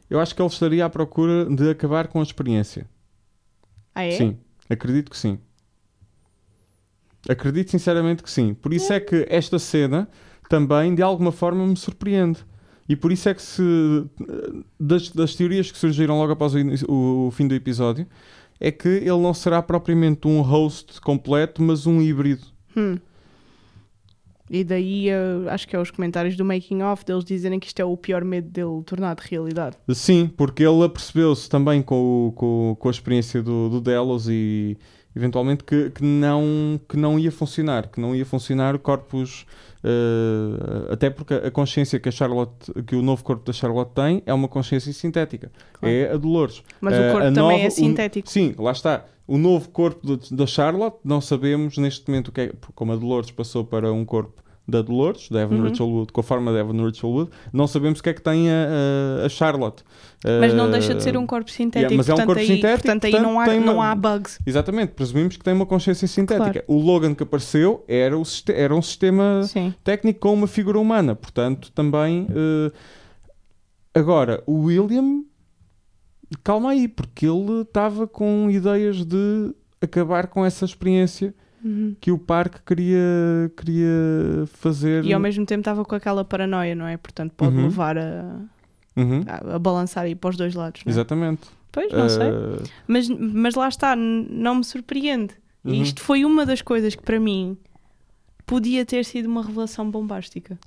[0.08, 2.88] Eu acho que ele estaria à procura de acabar com a experiência.
[3.94, 4.10] Ah, é?
[4.12, 4.36] Sim,
[4.68, 5.38] acredito que sim.
[7.28, 8.54] Acredito sinceramente que sim.
[8.54, 10.08] Por isso é que esta cena
[10.48, 12.44] também, de alguma forma, me surpreende.
[12.88, 13.62] E por isso é que se.
[14.78, 16.58] Das, das teorias que surgiram logo após o,
[16.92, 18.06] o- o fim do episódio,
[18.58, 22.42] é que ele não será propriamente um host completo, mas um híbrido.
[22.76, 22.98] Hum.
[24.52, 25.16] E daí eh,
[25.48, 28.24] acho que é os comentários do making of deles dizerem que isto é o pior
[28.24, 29.76] medo dele tornado realidade.
[29.94, 34.76] Sim, porque ele apercebeu-se também com, o- com, com a experiência do, do Delos e
[35.14, 39.46] eventualmente que, que, não, que não ia funcionar, que não ia funcionar corpos,
[39.84, 44.22] eh, até porque a consciência que a Charlotte, que o novo corpo da Charlotte tem
[44.26, 45.94] é uma consciência sintética, Claro.
[45.94, 46.62] é a Dolores.
[46.80, 48.28] Mas Eh, o corpo a também nova- é o- sintético.
[48.28, 49.04] sim, lá está.
[49.30, 53.30] O novo corpo da Charlotte, não sabemos neste momento o que é, como a Dolores
[53.30, 55.68] passou para um corpo da Dolores, da Evan Uhum.
[55.68, 58.20] Rachel Wood, com a forma da Evan Rachel Wood, não sabemos o que é que
[58.22, 59.84] tem a, a- Charlotte.
[60.40, 61.94] Mas não Eh, deixa de ser um corpo sintético.
[61.94, 63.94] mas é um portanto, corpo aí, sintético, portanto, aí portanto, não, há, uma- não há
[63.94, 64.38] bugs.
[64.44, 66.64] Exatamente, presumimos que tem uma consciência sintética.
[66.66, 68.22] O Logan que apareceu era, o
[68.52, 69.72] era um sistema Sim.
[69.84, 72.26] técnico com uma figura humana, portanto, também.
[72.30, 72.72] eh,
[73.92, 75.24] Agora, o William,
[76.42, 81.94] calma aí, porque ele estava com ideias de acabar com essa experiência Uhum.
[82.00, 82.98] que o parque queria,
[83.56, 85.04] queria fazer.
[85.04, 86.96] E ao mesmo tempo estava com aquela paranoia, não é?
[86.96, 87.64] Portanto, pode Uhum.
[87.64, 88.40] levar a,
[88.96, 90.82] Uhum, a, a balançar aí para os dois lados.
[90.84, 90.92] Não é?
[90.94, 91.42] Exatamente.
[91.70, 92.28] Pois, não sei.
[92.28, 95.34] Eh, Mas, mas lá está, não me surpreende.
[95.64, 95.74] Uhum.
[95.74, 97.56] E isto foi uma das coisas que para mim
[98.46, 100.58] podia ter sido uma revelação bombástica.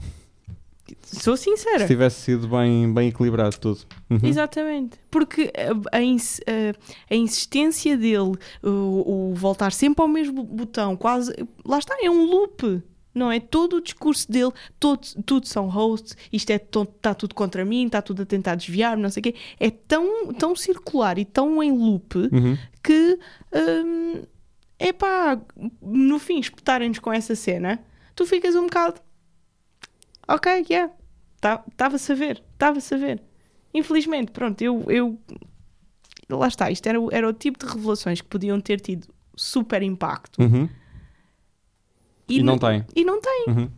[1.01, 1.79] Sou sincera.
[1.79, 3.81] se tivesse sido bem, bem equilibrado tudo.
[4.09, 4.19] Uhum.
[4.23, 4.97] Exatamente.
[5.09, 5.51] Porque
[5.91, 11.33] a, a a- insistência dele, o, o voltar sempre ao mesmo botão, quase.
[11.65, 12.81] Lá está, é um loop.
[13.15, 13.39] Não é?
[13.39, 18.01] Todo o discurso dele, todo, tudo são hosts, isto é está tudo contra mim, está
[18.01, 19.35] tudo a tentar desviar, não sei o quê.
[19.59, 22.57] É tão, tão circular e tão em loop Uhum.
[22.83, 23.19] que
[23.53, 24.23] hum,
[24.79, 25.39] é pá,
[25.79, 27.79] no fim, espetarem-nos com essa cena,
[28.15, 28.99] tu ficas um bocado
[30.34, 30.91] ok, yeah,
[31.71, 33.21] estava-se a ver, estava-se a ver.
[33.73, 35.19] Infelizmente, pronto, eu, eu
[36.29, 39.81] lá está, isto era, o- era o tipo de revelações que podiam ter tido super
[39.81, 40.69] impacto Uhum.
[42.29, 42.86] E não n- tem.
[42.95, 43.45] E não tem.
[43.47, 43.69] Uhum.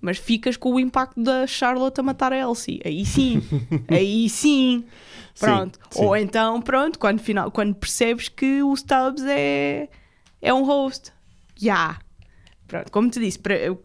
[0.00, 2.80] Mas ficas com o impacto da Charlotte a matar a Elsie.
[2.84, 3.40] Aí sim.
[3.88, 4.84] Aí sim.
[5.38, 5.78] Pronto.
[5.90, 6.04] sim.
[6.04, 9.88] Ou então, pronto, quando, final, quando percebes que o Stubbs é,
[10.42, 11.12] é um host.
[11.56, 11.98] Já.
[12.68, 13.38] Pronto, como te disse,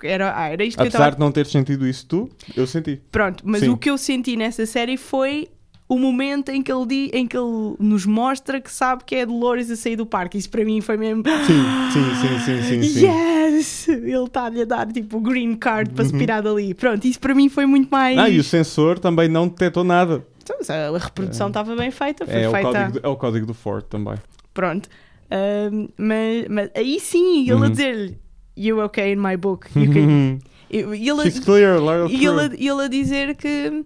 [0.03, 3.01] era, ah, era isto que eu Apesar de não teres sentido isso tu, eu senti.
[3.11, 3.69] Pronto, mas Sim.
[3.69, 5.47] o que eu senti nessa série foi
[5.87, 9.21] o momento em que ele, di- em que ele nos mostra que sabe que é
[9.21, 10.37] a Dolores a sair do parque.
[10.37, 11.23] Isso para mim foi mesmo.
[11.45, 12.83] Sim, sim, sim, sim, sim.
[12.89, 13.05] sim.
[13.07, 13.87] Yes!
[13.87, 16.73] Ele está-lhe a dar tipo o green card para se pirar dali.
[16.73, 18.17] Pronto, isso para mim foi muito mais.
[18.17, 20.25] Ah, e o sensor também não detectou nada.
[20.41, 20.57] Então,
[20.93, 22.67] a reprodução estava bem feita, foi É o, feita.
[22.71, 24.15] código, do- é o código do Ford também.
[24.53, 24.89] Pronto.
[25.31, 27.69] Ahm, mas, mas aí sim, ele a Uhum.
[27.69, 28.17] dizer-lhe:
[28.55, 29.69] You're okay in my book.
[29.75, 30.39] You can...
[30.69, 31.79] e ele, She's clear,
[32.09, 33.85] e ele, e ele a dizer que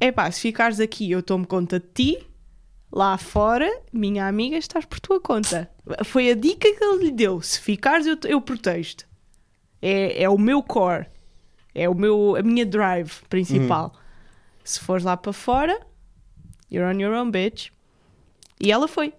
[0.00, 2.26] é pá, se ficares aqui, eu tomo conta de ti.
[2.90, 5.70] Lá fora, minha amiga, estás por tua conta.
[6.06, 7.42] Foi a dica que ele lhe deu.
[7.42, 9.06] Se ficares, eu, eu protejo-te.
[9.82, 11.06] É, é o meu core.
[11.74, 13.92] É o meu, a minha drive principal.
[13.94, 14.00] Uhum.
[14.64, 15.78] Se fores lá para fora,
[16.70, 17.68] you're on your own, bitch.
[18.58, 19.12] E ela foi.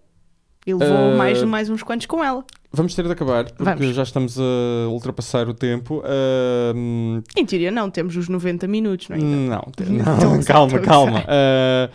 [0.65, 2.43] E levou Uh, mais, mais uns quantos com ela.
[2.72, 3.95] Vamos ter de acabar, porque Vamos.
[3.95, 6.03] já estamos a ultrapassar o tempo.
[6.05, 9.20] Ahm, Em teoria, não, temos os 90 minutos, não é?
[9.20, 9.86] não, te- a
[10.22, 11.11] não, gozar, calma, a calma.
[11.11, 11.26] gozar.
[11.28, 11.89] Ah,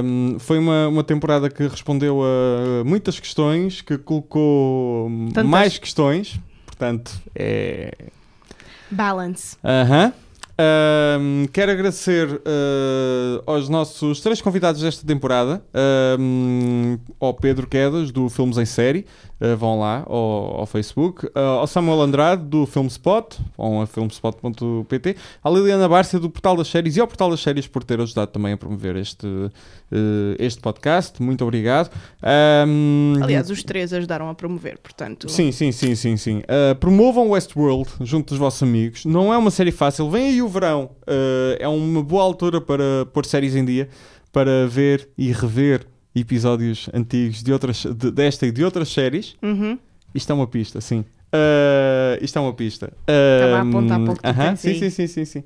[0.00, 5.46] ahm, foi uma, uma temporada que respondeu a muitas questões, que colocou Tantas.
[5.50, 6.38] mais questões.
[6.66, 7.92] Portanto, é,
[8.90, 9.56] Balance.
[9.64, 10.12] Aham.
[10.58, 18.28] Ahm, quero agradecer ah, aos nossos três convidados desta temporada, ahm, ao Pedro Quedas, do
[18.28, 19.06] Filmes em Série,
[19.40, 25.16] ah, vão lá ao, ao Facebook, ah, ao Samuel Andrade, do Filmspot, vão a filmspot.pt,
[25.42, 28.30] à Liliana Bárcia, do Portal das Séries, e ao Portal das Séries por ter ajudado
[28.30, 29.26] também a promover este,
[30.38, 31.22] este podcast.
[31.22, 31.90] Muito obrigado.
[32.22, 35.30] Ahm, Aliás, os três ajudaram a promover, portanto.
[35.30, 36.38] Sim, sim, sim, sim, sim.
[36.40, 39.04] Uh, promovam Westworld junto dos vossos amigos.
[39.04, 40.10] Não é uma série fácil.
[40.10, 40.90] Vem aí o verão.
[41.02, 43.88] Uh, é uma boa altura para pôr séries em dia,
[44.32, 49.34] para ver e rever episódios antigos de outras, de- desta e de outras séries.
[49.42, 49.78] Uhum.
[50.14, 51.00] Isto é uma pista, sim.
[51.34, 52.92] Uh, isto é uma pista.
[53.06, 55.44] Estava a Um, apontar para o que tu aham, tens sim, sim, sim, sim, sim.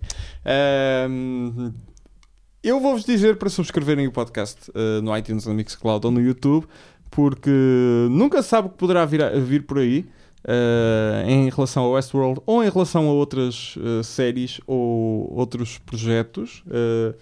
[1.08, 1.72] Um,
[2.62, 6.66] eu vou-vos dizer para subscreverem o podcast uh, no iTunes, no Mixcloud ou no YouTube,
[7.10, 7.50] porque
[8.10, 10.04] nunca sabe o que poderá vir, vir por aí.
[10.48, 16.62] Uh, em relação ao Westworld ou em relação a outras uh, séries ou outros projetos.
[16.68, 17.12] Uh,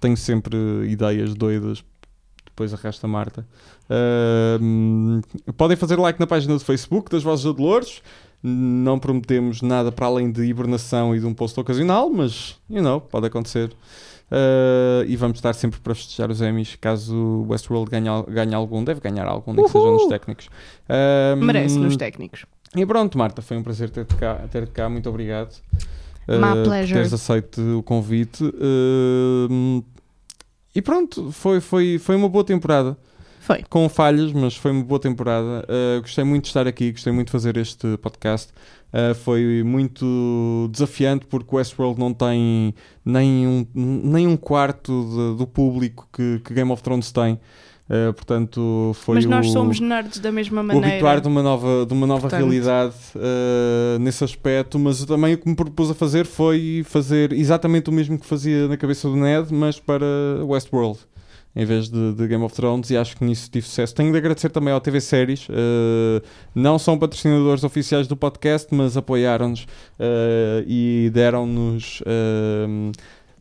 [0.00, 0.56] tenho sempre
[0.88, 1.84] ideias doidas,
[2.44, 3.46] depois arrasta Marta.
[5.56, 8.02] podem fazer like na página do Facebook das Vozes de Dolores.
[8.42, 13.00] Não prometemos nada para além de hibernação e de um post ocasional, mas, you know,
[13.00, 13.70] pode acontecer.
[14.28, 18.82] Uh, e vamos estar sempre para festejar os Emmys caso o Westworld ganhe, ganhe algum,
[18.82, 20.48] deve ganhar algum, nem que seja nos técnicos.
[21.38, 22.44] Merece nos técnicos.
[22.74, 25.54] E pronto, Marta, foi um prazer ter-te cá, ter cá, muito obrigado.
[26.28, 26.88] Uh, My pleasure.
[26.88, 28.44] Por teres aceito o convite.
[28.44, 29.84] Uh,
[30.74, 32.96] e pronto, foi, foi, foi uma boa temporada.
[33.40, 33.62] Foi.
[33.70, 35.64] Com falhas, mas foi uma boa temporada.
[35.68, 38.52] Uh, gostei muito de estar aqui, gostei muito de fazer este podcast.
[38.92, 45.46] Uh, foi muito desafiante porque Westworld não tem nem um, nem um quarto de, do
[45.46, 47.38] público que, que Game of Thrones tem.
[47.88, 50.88] Uh, portanto, foi Mas nós o, somos nerds da mesma maneira.
[50.88, 52.40] O habituar de uma nova, de uma nova portanto...
[52.40, 57.88] realidade uh, nesse aspecto, mas também o que me propus a fazer foi fazer exatamente
[57.88, 60.04] o mesmo que fazia na cabeça do Ned, mas para
[60.44, 60.98] Westworld.
[61.54, 63.94] Em vez de, de Game of Thrones, e acho que nisso tive sucesso.
[63.94, 66.20] Tenho de agradecer também ao TV Séries, uh,
[66.54, 69.64] não são patrocinadores oficiais do podcast, mas apoiaram-nos
[70.66, 72.02] e deram-nos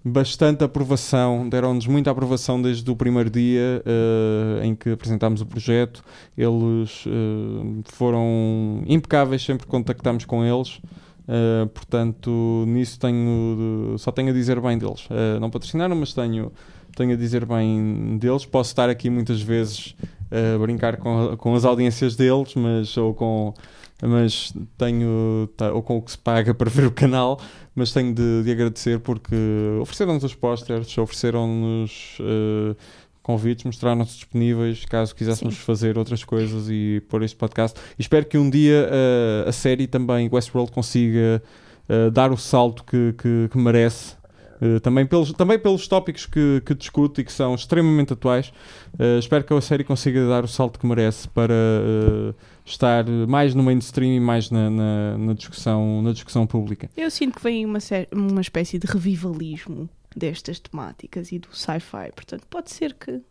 [0.08, 6.04] bastante aprovação, deram-nos muita aprovação desde o primeiro dia uh, em que apresentámos o projeto.
[6.38, 10.80] Eles uh, foram impecáveis sempre que contactámos com eles.
[11.28, 15.08] Uh, portanto, nisso tenho só tenho a dizer bem deles.
[15.42, 16.52] não patrocinaram, mas tenho,
[16.96, 18.46] tenho a dizer bem deles.
[18.46, 19.96] Posso estar aqui muitas vezes
[20.30, 23.56] a brincar com, com as audiências deles, mas ou com
[24.02, 27.40] mas tenho tá, ou com o que se paga para ver o canal,
[27.74, 29.36] mas tenho de, de agradecer porque
[29.82, 32.76] ofereceram-nos os posters, ofereceram-nos uh,
[33.22, 35.62] convites, mostraram-nos disponíveis caso quiséssemos Sim.
[35.62, 37.80] fazer outras coisas e pôr este podcast.
[37.98, 41.42] E espero que um dia uh, a série também Westworld consiga
[41.90, 44.16] uh, dar o salto que, que, que merece.
[44.62, 48.54] Uh, também, pelos, também pelos tópicos que, que discute e que são extremamente atuais,
[48.94, 52.36] uh, espero que a série consiga dar o salto que merece para uh,
[52.66, 56.90] estar mais no mainstream e mais na, na, na, discussão, na discussão pública.
[56.98, 57.80] Eu sinto que vem uma,
[58.12, 63.22] uma espécie de revivalismo destas temáticas e do sci-fi, portanto, pode ser que.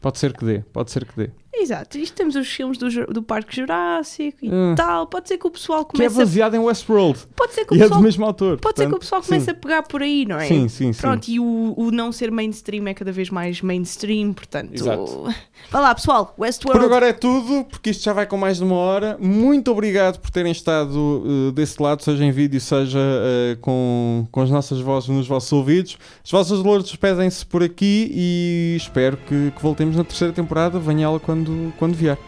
[0.00, 1.30] Pode ser que dê, pode ser que dê.
[1.52, 5.06] Exato, isto temos os filmes do, do Parque Jurássico e uh, tal.
[5.06, 6.14] Pode ser que o pessoal comece.
[6.14, 6.56] Que é baseado a...
[6.56, 7.18] em Westworld.
[7.34, 7.98] Pode ser que o e pessoal...
[7.98, 8.58] é do mesmo autor.
[8.58, 9.50] Pode portanto, ser que o pessoal comece sim.
[9.50, 10.46] a pegar por aí, não é?
[10.46, 11.00] Sim, sim, sim.
[11.00, 14.74] Pronto, e o, o não ser mainstream é cada vez mais mainstream, portanto.
[14.74, 15.24] Exato.
[15.70, 16.80] Vá lá, pessoal, Westworld.
[16.80, 19.18] Por agora é tudo, porque isto já vai com mais de uma hora.
[19.20, 24.40] Muito obrigado por terem estado uh, desse lado, seja em vídeo, seja uh, com, com
[24.40, 25.98] as nossas vozes nos vossos ouvidos.
[26.24, 30.78] As vossas dolores despedem-se por aqui e espero que, que voltemos na terceira temporada.
[30.78, 32.18] Venha ela quando, quando vier.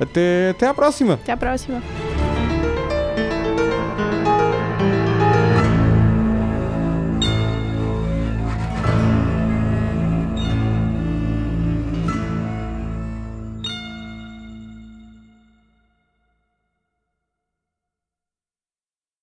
[0.00, 1.14] Até, até à próxima.
[1.14, 1.82] Até à próxima.